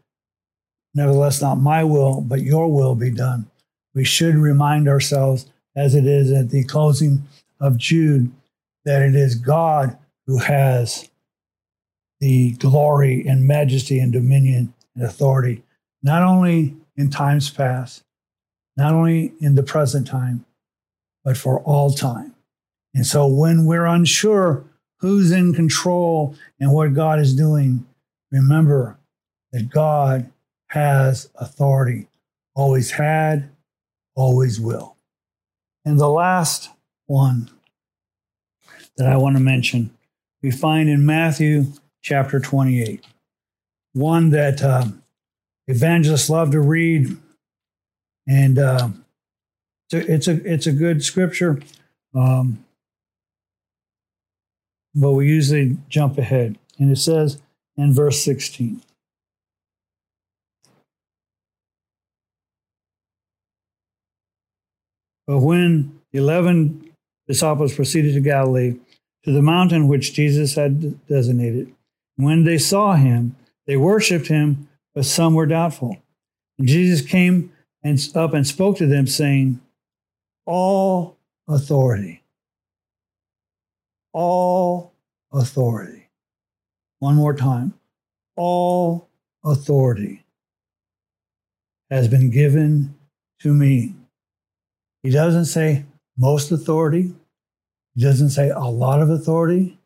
nevertheless, 0.94 1.40
not 1.40 1.56
my 1.56 1.84
will, 1.84 2.20
but 2.20 2.42
your 2.42 2.72
will 2.72 2.94
be 2.94 3.10
done. 3.10 3.50
We 3.94 4.04
should 4.04 4.34
remind 4.34 4.88
ourselves, 4.88 5.46
as 5.74 5.94
it 5.94 6.06
is 6.06 6.32
at 6.32 6.50
the 6.50 6.64
closing 6.64 7.22
of 7.60 7.76
Jude, 7.76 8.32
that 8.84 9.02
it 9.02 9.14
is 9.14 9.34
God 9.34 9.96
who 10.26 10.38
has 10.38 11.08
the 12.20 12.52
glory 12.52 13.26
and 13.26 13.46
majesty 13.46 13.98
and 13.98 14.12
dominion 14.12 14.74
and 14.94 15.04
authority, 15.04 15.62
not 16.02 16.22
only 16.22 16.76
in 16.96 17.10
times 17.10 17.50
past, 17.50 18.04
not 18.76 18.92
only 18.92 19.32
in 19.40 19.54
the 19.54 19.62
present 19.62 20.06
time, 20.06 20.44
but 21.24 21.36
for 21.36 21.60
all 21.60 21.90
time. 21.90 22.34
And 22.94 23.06
so 23.06 23.26
when 23.26 23.66
we're 23.66 23.84
unsure 23.84 24.64
who's 25.00 25.30
in 25.30 25.52
control 25.52 26.34
and 26.58 26.72
what 26.72 26.94
God 26.94 27.18
is 27.18 27.34
doing, 27.34 27.86
remember 28.30 28.98
that 29.52 29.70
God 29.70 30.30
has 30.68 31.28
authority, 31.36 32.08
always 32.54 32.92
had, 32.92 33.50
always 34.14 34.60
will. 34.60 34.96
And 35.84 36.00
the 36.00 36.08
last 36.08 36.70
one 37.06 37.50
that 38.96 39.08
I 39.08 39.16
want 39.16 39.36
to 39.36 39.42
mention, 39.42 39.90
we 40.42 40.50
find 40.50 40.88
in 40.88 41.04
Matthew 41.04 41.66
chapter 42.02 42.40
28, 42.40 43.04
one 43.92 44.30
that 44.30 44.62
uh, 44.62 44.86
evangelists 45.66 46.30
love 46.30 46.50
to 46.52 46.60
read. 46.60 47.16
And 48.28 48.58
uh, 48.58 48.88
it's, 49.92 50.28
a, 50.28 50.52
it's, 50.52 50.66
a, 50.66 50.72
good 50.72 51.04
scripture. 51.04 51.60
Um, 52.14 52.64
but 54.94 55.12
we 55.12 55.28
usually 55.28 55.76
jump 55.88 56.18
ahead. 56.18 56.58
And 56.78 56.90
it 56.90 56.98
says 56.98 57.40
in 57.76 57.92
verse 57.92 58.24
16 58.24 58.82
But 65.26 65.38
when 65.38 66.00
the 66.12 66.20
eleven 66.20 66.85
disciples 67.26 67.74
proceeded 67.74 68.14
to 68.14 68.20
Galilee, 68.20 68.78
to 69.24 69.32
the 69.32 69.42
mountain 69.42 69.88
which 69.88 70.14
Jesus 70.14 70.54
had 70.54 71.06
designated, 71.06 71.72
when 72.16 72.44
they 72.44 72.58
saw 72.58 72.94
him, 72.94 73.36
they 73.66 73.76
worshipped 73.76 74.28
him, 74.28 74.68
but 74.94 75.04
some 75.04 75.34
were 75.34 75.46
doubtful. 75.46 75.98
And 76.58 76.68
Jesus 76.68 77.06
came 77.06 77.52
and 77.82 77.98
up 78.14 78.32
and 78.32 78.46
spoke 78.46 78.78
to 78.78 78.86
them, 78.86 79.06
saying, 79.06 79.60
All 80.46 81.16
authority 81.48 82.22
all 84.16 84.94
authority. 85.30 86.08
One 87.00 87.16
more 87.16 87.34
time. 87.34 87.74
All 88.34 89.10
authority 89.44 90.24
has 91.90 92.08
been 92.08 92.30
given 92.30 92.94
to 93.40 93.52
me. 93.52 93.94
He 95.02 95.10
doesn't 95.10 95.44
say 95.44 95.84
most 96.16 96.50
authority. 96.50 97.12
He 97.94 98.02
doesn't 98.02 98.30
say 98.30 98.50
a 98.50 98.60
lot 98.60 99.02
of 99.02 99.10
authority. 99.10 99.78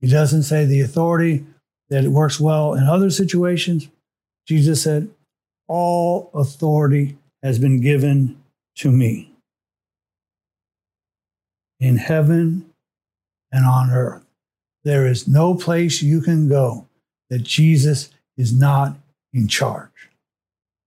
He 0.00 0.08
doesn't 0.08 0.42
say 0.42 0.64
the 0.64 0.80
authority 0.80 1.44
that 1.88 2.04
it 2.04 2.08
works 2.08 2.40
well 2.40 2.74
in 2.74 2.84
other 2.84 3.10
situations. 3.10 3.88
Jesus 4.46 4.82
said, 4.82 5.10
All 5.68 6.30
authority 6.34 7.16
has 7.42 7.58
been 7.58 7.80
given 7.80 8.42
to 8.76 8.90
me 8.90 9.32
in 11.78 11.96
heaven 11.96 12.70
and 13.50 13.66
on 13.66 13.90
earth. 13.90 14.24
There 14.84 15.06
is 15.06 15.28
no 15.28 15.54
place 15.54 16.02
you 16.02 16.20
can 16.20 16.48
go 16.48 16.86
that 17.30 17.42
Jesus 17.42 18.10
is 18.36 18.58
not 18.58 18.96
in 19.32 19.48
charge. 19.48 20.10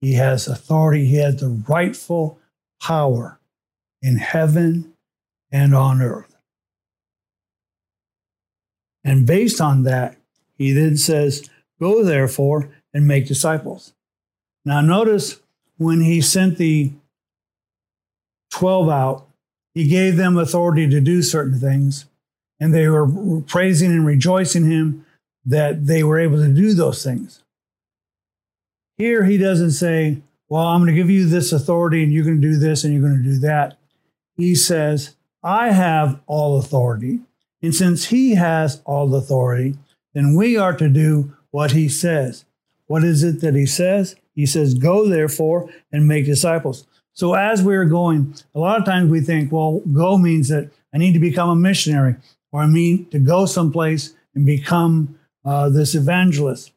He 0.01 0.13
has 0.13 0.47
authority, 0.47 1.05
he 1.05 1.17
has 1.17 1.37
the 1.37 1.49
rightful 1.67 2.39
power 2.81 3.39
in 4.05 4.17
heaven 4.17 4.93
and 5.51 5.73
on 5.73 5.99
earth. 5.99 6.35
And 9.03 9.25
based 9.25 9.59
on 9.59 9.83
that, 9.83 10.17
he 10.57 10.71
then 10.71 10.95
says, 10.95 11.49
Go 11.79 12.03
therefore 12.03 12.69
and 12.93 13.07
make 13.07 13.27
disciples. 13.27 13.93
Now, 14.63 14.81
notice 14.81 15.39
when 15.77 16.01
he 16.01 16.21
sent 16.21 16.57
the 16.57 16.93
12 18.51 18.89
out, 18.89 19.27
he 19.73 19.87
gave 19.87 20.17
them 20.17 20.37
authority 20.37 20.87
to 20.87 21.01
do 21.01 21.21
certain 21.21 21.59
things 21.59 22.05
and 22.59 22.73
they 22.73 22.87
were 22.87 23.41
praising 23.41 23.91
and 23.91 24.05
rejoicing 24.05 24.69
him 24.69 25.05
that 25.45 25.87
they 25.87 26.03
were 26.03 26.19
able 26.19 26.37
to 26.37 26.53
do 26.53 26.73
those 26.73 27.03
things. 27.03 27.43
Here 28.97 29.25
he 29.25 29.37
doesn't 29.37 29.71
say, 29.71 30.21
Well, 30.47 30.63
I'm 30.63 30.81
going 30.81 30.93
to 30.93 30.99
give 30.99 31.09
you 31.09 31.27
this 31.27 31.51
authority 31.51 32.03
and 32.03 32.13
you're 32.13 32.23
going 32.23 32.39
to 32.39 32.47
do 32.47 32.57
this 32.57 32.83
and 32.83 32.93
you're 32.93 33.01
going 33.01 33.21
to 33.21 33.29
do 33.29 33.39
that. 33.39 33.77
He 34.35 34.55
says, 34.55 35.15
I 35.43 35.71
have 35.71 36.19
all 36.27 36.59
authority. 36.59 37.19
And 37.61 37.73
since 37.73 38.05
he 38.05 38.35
has 38.35 38.81
all 38.85 39.13
authority, 39.15 39.75
then 40.13 40.35
we 40.35 40.57
are 40.57 40.75
to 40.75 40.89
do 40.89 41.35
what 41.51 41.71
he 41.71 41.87
says. 41.87 42.45
What 42.87 43.03
is 43.03 43.23
it 43.23 43.41
that 43.41 43.55
he 43.55 43.65
says? 43.65 44.15
He 44.33 44.45
says, 44.45 44.73
Go 44.73 45.07
therefore 45.07 45.69
and 45.91 46.07
make 46.07 46.25
disciples. 46.25 46.85
So 47.13 47.33
as 47.33 47.63
we're 47.63 47.85
going, 47.85 48.35
a 48.53 48.59
lot 48.59 48.77
of 48.77 48.85
times 48.85 49.09
we 49.09 49.21
think, 49.21 49.51
well, 49.51 49.81
go 49.91 50.17
means 50.17 50.49
that 50.49 50.69
I 50.93 50.97
need 50.97 51.13
to 51.13 51.19
become 51.19 51.49
a 51.49 51.55
missionary 51.55 52.15
or 52.51 52.61
I 52.61 52.67
mean 52.67 53.05
to 53.09 53.19
go 53.19 53.45
someplace 53.45 54.13
and 54.33 54.45
become 54.45 55.17
uh, 55.45 55.69
this 55.69 55.95
evangelist. 55.95 56.71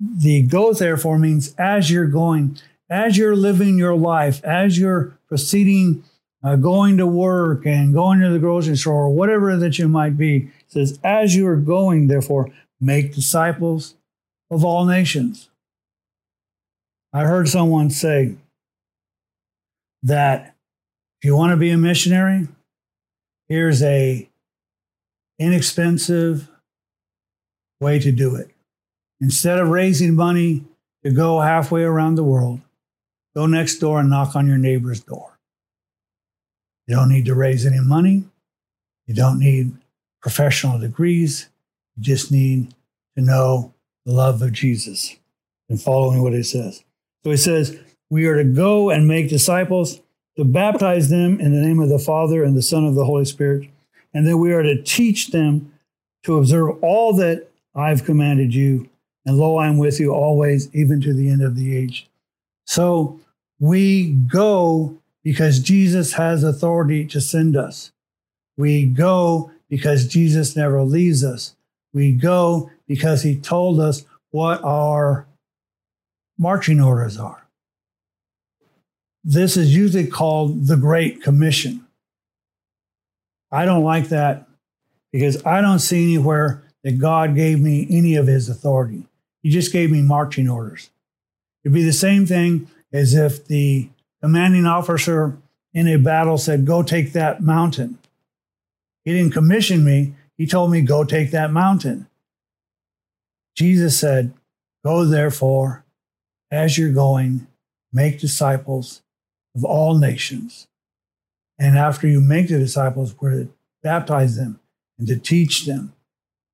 The 0.00 0.42
go 0.42 0.72
therefore 0.72 1.18
means 1.18 1.54
as 1.56 1.90
you're 1.90 2.06
going, 2.06 2.58
as 2.88 3.18
you're 3.18 3.36
living 3.36 3.78
your 3.78 3.96
life, 3.96 4.42
as 4.44 4.78
you're 4.78 5.18
proceeding, 5.28 6.04
uh, 6.44 6.56
going 6.56 6.98
to 6.98 7.06
work 7.06 7.66
and 7.66 7.94
going 7.94 8.20
to 8.20 8.28
the 8.28 8.38
grocery 8.38 8.76
store 8.76 9.04
or 9.04 9.10
whatever 9.10 9.56
that 9.56 9.78
you 9.78 9.88
might 9.88 10.16
be, 10.16 10.50
says, 10.68 10.98
as 11.02 11.34
you 11.34 11.46
are 11.46 11.56
going, 11.56 12.06
therefore, 12.06 12.50
make 12.80 13.14
disciples 13.14 13.94
of 14.50 14.64
all 14.64 14.84
nations. 14.84 15.48
I 17.14 17.22
heard 17.22 17.48
someone 17.48 17.88
say 17.90 18.34
that 20.02 20.54
if 21.20 21.26
you 21.26 21.34
want 21.34 21.52
to 21.52 21.56
be 21.56 21.70
a 21.70 21.78
missionary, 21.78 22.48
here's 23.48 23.82
a 23.82 24.28
inexpensive 25.38 26.50
way 27.80 27.98
to 27.98 28.12
do 28.12 28.34
it. 28.34 28.50
Instead 29.20 29.58
of 29.58 29.68
raising 29.68 30.14
money 30.14 30.64
to 31.02 31.10
go 31.10 31.40
halfway 31.40 31.82
around 31.82 32.16
the 32.16 32.24
world, 32.24 32.60
go 33.34 33.46
next 33.46 33.78
door 33.78 34.00
and 34.00 34.10
knock 34.10 34.36
on 34.36 34.46
your 34.46 34.58
neighbor's 34.58 35.00
door. 35.00 35.33
You 36.86 36.96
don't 36.96 37.08
need 37.08 37.26
to 37.26 37.34
raise 37.34 37.66
any 37.66 37.80
money. 37.80 38.24
You 39.06 39.14
don't 39.14 39.38
need 39.38 39.72
professional 40.20 40.78
degrees. 40.78 41.48
You 41.96 42.02
just 42.02 42.30
need 42.30 42.74
to 43.16 43.22
know 43.22 43.72
the 44.04 44.12
love 44.12 44.42
of 44.42 44.52
Jesus 44.52 45.16
and 45.68 45.80
following 45.80 46.22
what 46.22 46.32
he 46.32 46.42
says. 46.42 46.84
So 47.22 47.30
he 47.30 47.36
says, 47.36 47.78
We 48.10 48.26
are 48.26 48.36
to 48.36 48.44
go 48.44 48.90
and 48.90 49.08
make 49.08 49.28
disciples, 49.28 50.00
to 50.36 50.44
baptize 50.44 51.08
them 51.08 51.40
in 51.40 51.52
the 51.52 51.66
name 51.66 51.80
of 51.80 51.88
the 51.88 51.98
Father 51.98 52.42
and 52.42 52.56
the 52.56 52.62
Son 52.62 52.84
of 52.84 52.94
the 52.94 53.04
Holy 53.04 53.24
Spirit 53.24 53.70
and 54.14 54.26
then 54.26 54.38
we 54.38 54.52
are 54.52 54.62
to 54.62 54.80
teach 54.80 55.32
them 55.32 55.72
to 56.22 56.38
observe 56.38 56.82
all 56.82 57.12
that 57.16 57.48
I've 57.74 58.04
commanded 58.04 58.54
you. 58.54 58.88
And 59.26 59.36
lo, 59.36 59.56
I 59.56 59.66
am 59.66 59.76
with 59.76 59.98
you 59.98 60.14
always, 60.14 60.72
even 60.74 61.00
to 61.00 61.12
the 61.12 61.28
end 61.28 61.42
of 61.42 61.56
the 61.56 61.76
age. 61.76 62.08
So 62.64 63.20
we 63.58 64.12
go 64.12 64.96
because 65.24 65.58
Jesus 65.58 66.12
has 66.12 66.44
authority 66.44 67.06
to 67.06 67.20
send 67.20 67.56
us. 67.56 67.90
We 68.56 68.86
go 68.86 69.50
because 69.68 70.06
Jesus 70.06 70.54
never 70.54 70.82
leaves 70.82 71.24
us. 71.24 71.56
We 71.92 72.12
go 72.12 72.70
because 72.86 73.22
he 73.22 73.36
told 73.36 73.80
us 73.80 74.04
what 74.30 74.62
our 74.62 75.26
marching 76.38 76.80
orders 76.80 77.18
are. 77.18 77.46
This 79.24 79.56
is 79.56 79.74
usually 79.74 80.06
called 80.06 80.66
the 80.66 80.76
Great 80.76 81.22
Commission. 81.22 81.86
I 83.50 83.64
don't 83.64 83.84
like 83.84 84.08
that 84.10 84.46
because 85.12 85.44
I 85.46 85.62
don't 85.62 85.78
see 85.78 86.04
anywhere 86.04 86.62
that 86.82 86.98
God 86.98 87.34
gave 87.34 87.60
me 87.60 87.86
any 87.88 88.16
of 88.16 88.26
his 88.26 88.50
authority. 88.50 89.06
He 89.42 89.48
just 89.48 89.72
gave 89.72 89.90
me 89.90 90.02
marching 90.02 90.48
orders. 90.48 90.90
It'd 91.64 91.72
be 91.72 91.84
the 91.84 91.92
same 91.92 92.26
thing 92.26 92.68
as 92.92 93.14
if 93.14 93.46
the 93.46 93.88
commanding 94.24 94.64
officer 94.64 95.36
in 95.74 95.86
a 95.86 95.98
battle 95.98 96.38
said, 96.38 96.64
Go 96.64 96.82
take 96.82 97.12
that 97.12 97.42
mountain. 97.42 97.98
He 99.04 99.12
didn't 99.12 99.34
commission 99.34 99.84
me, 99.84 100.14
he 100.38 100.46
told 100.46 100.70
me, 100.70 100.80
Go 100.80 101.04
take 101.04 101.30
that 101.32 101.50
mountain. 101.50 102.06
Jesus 103.54 104.00
said, 104.00 104.32
Go 104.82 105.04
therefore, 105.04 105.84
as 106.50 106.78
you're 106.78 106.90
going, 106.90 107.46
make 107.92 108.18
disciples 108.18 109.02
of 109.54 109.62
all 109.62 109.98
nations. 109.98 110.68
And 111.58 111.76
after 111.76 112.08
you 112.08 112.22
make 112.22 112.48
the 112.48 112.58
disciples, 112.58 113.14
we're 113.20 113.30
to 113.30 113.48
baptize 113.82 114.36
them 114.36 114.58
and 114.98 115.06
to 115.06 115.18
teach 115.18 115.66
them 115.66 115.92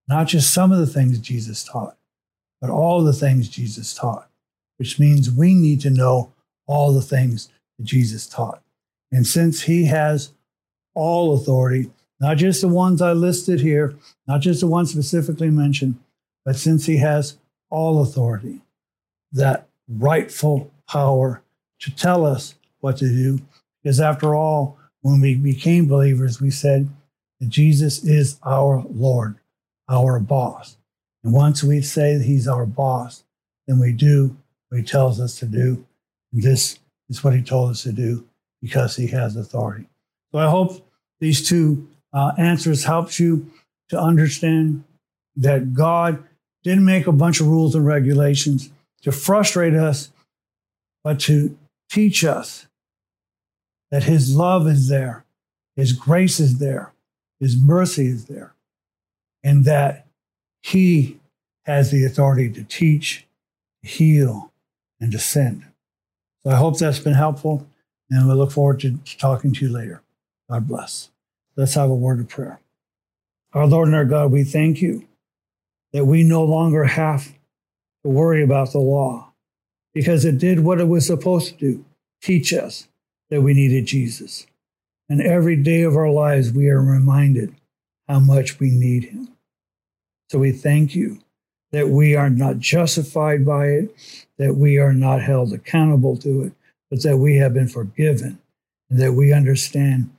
not 0.08 0.26
just 0.26 0.52
some 0.52 0.72
of 0.72 0.80
the 0.80 0.88
things 0.88 1.20
Jesus 1.20 1.62
taught, 1.62 1.96
but 2.60 2.68
all 2.68 3.04
the 3.04 3.12
things 3.12 3.48
Jesus 3.48 3.94
taught, 3.94 4.28
which 4.76 4.98
means 4.98 5.30
we 5.30 5.54
need 5.54 5.80
to 5.82 5.90
know 5.90 6.32
all 6.66 6.92
the 6.92 7.00
things 7.02 7.48
that 7.80 7.86
Jesus 7.86 8.26
taught. 8.26 8.62
And 9.10 9.26
since 9.26 9.62
he 9.62 9.86
has 9.86 10.32
all 10.94 11.34
authority, 11.34 11.90
not 12.20 12.36
just 12.36 12.60
the 12.60 12.68
ones 12.68 13.00
I 13.00 13.12
listed 13.12 13.60
here, 13.60 13.94
not 14.28 14.42
just 14.42 14.60
the 14.60 14.66
ones 14.66 14.90
specifically 14.90 15.48
mentioned, 15.48 15.98
but 16.44 16.56
since 16.56 16.84
he 16.84 16.98
has 16.98 17.38
all 17.70 18.02
authority, 18.02 18.60
that 19.32 19.66
rightful 19.88 20.70
power 20.86 21.42
to 21.80 21.90
tell 21.94 22.26
us 22.26 22.54
what 22.80 22.98
to 22.98 23.08
do. 23.08 23.40
Because 23.82 23.98
after 23.98 24.34
all, 24.34 24.78
when 25.00 25.20
we 25.20 25.34
became 25.34 25.88
believers, 25.88 26.40
we 26.40 26.50
said 26.50 26.88
that 27.40 27.48
Jesus 27.48 28.04
is 28.04 28.38
our 28.44 28.84
Lord, 28.90 29.36
our 29.88 30.20
boss. 30.20 30.76
And 31.24 31.32
once 31.32 31.64
we 31.64 31.80
say 31.80 32.18
he's 32.22 32.46
our 32.46 32.66
boss, 32.66 33.24
then 33.66 33.78
we 33.78 33.92
do 33.92 34.36
what 34.68 34.80
he 34.80 34.84
tells 34.84 35.18
us 35.18 35.38
to 35.38 35.46
do. 35.46 35.86
This 36.32 36.78
is 37.10 37.22
what 37.22 37.34
he 37.34 37.42
told 37.42 37.70
us 37.70 37.82
to 37.82 37.92
do 37.92 38.24
because 38.62 38.96
he 38.96 39.08
has 39.08 39.36
authority. 39.36 39.86
So 40.32 40.38
I 40.38 40.48
hope 40.48 40.86
these 41.18 41.46
two 41.46 41.88
uh, 42.12 42.32
answers 42.38 42.84
helps 42.84 43.20
you 43.20 43.50
to 43.90 44.00
understand 44.00 44.84
that 45.36 45.74
God 45.74 46.22
didn't 46.62 46.84
make 46.84 47.06
a 47.06 47.12
bunch 47.12 47.40
of 47.40 47.48
rules 47.48 47.74
and 47.74 47.84
regulations 47.84 48.70
to 49.02 49.12
frustrate 49.12 49.74
us, 49.74 50.10
but 51.02 51.18
to 51.20 51.56
teach 51.90 52.24
us 52.24 52.66
that 53.90 54.04
his 54.04 54.36
love 54.36 54.68
is 54.68 54.88
there, 54.88 55.24
his 55.74 55.92
grace 55.92 56.38
is 56.38 56.58
there, 56.58 56.92
his 57.40 57.60
mercy 57.60 58.06
is 58.06 58.26
there, 58.26 58.54
and 59.42 59.64
that 59.64 60.06
he 60.62 61.18
has 61.64 61.90
the 61.90 62.04
authority 62.04 62.50
to 62.50 62.62
teach, 62.62 63.26
heal, 63.82 64.52
and 65.00 65.10
to 65.12 65.18
send. 65.18 65.64
So 66.44 66.50
I 66.50 66.56
hope 66.56 66.78
that's 66.78 66.98
been 66.98 67.14
helpful, 67.14 67.66
and 68.08 68.28
we 68.28 68.34
look 68.34 68.52
forward 68.52 68.80
to 68.80 68.98
talking 69.18 69.52
to 69.52 69.66
you 69.66 69.72
later. 69.72 70.02
God 70.48 70.66
bless. 70.66 71.10
Let's 71.56 71.74
have 71.74 71.90
a 71.90 71.94
word 71.94 72.20
of 72.20 72.28
prayer. 72.28 72.60
Our 73.52 73.66
Lord 73.66 73.88
and 73.88 73.96
our 73.96 74.04
God, 74.04 74.32
we 74.32 74.44
thank 74.44 74.80
you 74.80 75.06
that 75.92 76.06
we 76.06 76.22
no 76.22 76.44
longer 76.44 76.84
have 76.84 77.34
to 78.04 78.08
worry 78.08 78.42
about 78.42 78.72
the 78.72 78.78
law 78.78 79.32
because 79.92 80.24
it 80.24 80.38
did 80.38 80.60
what 80.60 80.80
it 80.80 80.88
was 80.88 81.06
supposed 81.06 81.50
to 81.50 81.56
do 81.56 81.84
teach 82.22 82.52
us 82.52 82.86
that 83.30 83.42
we 83.42 83.54
needed 83.54 83.86
Jesus. 83.86 84.46
And 85.08 85.20
every 85.20 85.56
day 85.56 85.82
of 85.82 85.96
our 85.96 86.10
lives, 86.10 86.52
we 86.52 86.68
are 86.68 86.80
reminded 86.80 87.54
how 88.08 88.20
much 88.20 88.60
we 88.60 88.70
need 88.70 89.04
him. 89.04 89.28
So 90.28 90.38
we 90.38 90.52
thank 90.52 90.94
you 90.94 91.20
that 91.72 91.88
we 91.88 92.14
are 92.16 92.30
not 92.30 92.58
justified 92.58 93.44
by 93.44 93.66
it, 93.66 94.26
that 94.38 94.56
we 94.56 94.78
are 94.78 94.92
not 94.92 95.22
held 95.22 95.52
accountable 95.52 96.16
to 96.16 96.42
it, 96.42 96.52
but 96.90 97.02
that 97.02 97.18
we 97.18 97.36
have 97.36 97.54
been 97.54 97.68
forgiven, 97.68 98.38
and 98.88 98.98
that 98.98 99.12
we 99.12 99.32
understand 99.32 100.10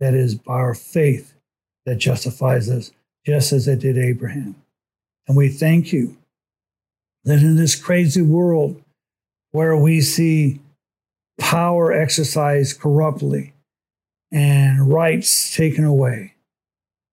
that 0.00 0.14
it 0.14 0.20
is 0.20 0.34
by 0.34 0.52
our 0.52 0.74
faith 0.74 1.34
that 1.86 1.96
justifies 1.96 2.68
us, 2.68 2.92
just 3.24 3.52
as 3.52 3.66
it 3.66 3.80
did 3.80 3.96
Abraham. 3.96 4.54
And 5.26 5.36
we 5.36 5.48
thank 5.48 5.92
you 5.92 6.16
that 7.24 7.40
in 7.40 7.56
this 7.56 7.74
crazy 7.74 8.22
world 8.22 8.82
where 9.52 9.76
we 9.76 10.00
see 10.00 10.60
power 11.38 11.92
exercised 11.92 12.80
corruptly 12.80 13.54
and 14.30 14.92
rights 14.92 15.56
taken 15.56 15.84
away, 15.84 16.34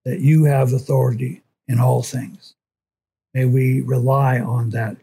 that 0.03 0.19
you 0.19 0.45
have 0.45 0.73
authority 0.73 1.41
in 1.67 1.79
all 1.79 2.03
things. 2.03 2.54
May 3.35 3.45
we 3.45 3.81
rely 3.81 4.39
on 4.39 4.71
that, 4.71 4.97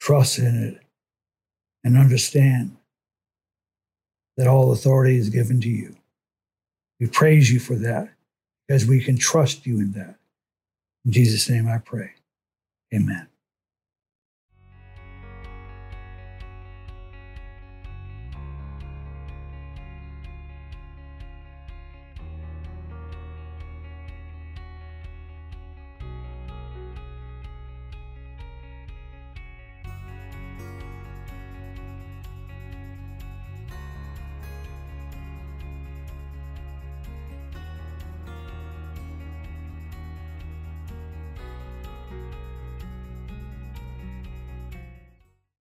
trust 0.00 0.38
in 0.38 0.64
it, 0.64 0.82
and 1.84 1.98
understand 1.98 2.78
that 4.38 4.48
all 4.48 4.72
authority 4.72 5.18
is 5.18 5.28
given 5.28 5.60
to 5.60 5.68
you. 5.68 5.94
We 6.98 7.08
praise 7.08 7.52
you 7.52 7.60
for 7.60 7.76
that 7.76 8.08
because 8.66 8.86
we 8.86 9.04
can 9.04 9.18
trust 9.18 9.66
you 9.66 9.80
in 9.80 9.92
that. 9.92 10.16
In 11.04 11.12
Jesus' 11.12 11.50
name 11.50 11.68
I 11.68 11.78
pray. 11.78 12.12
Amen. 12.94 13.28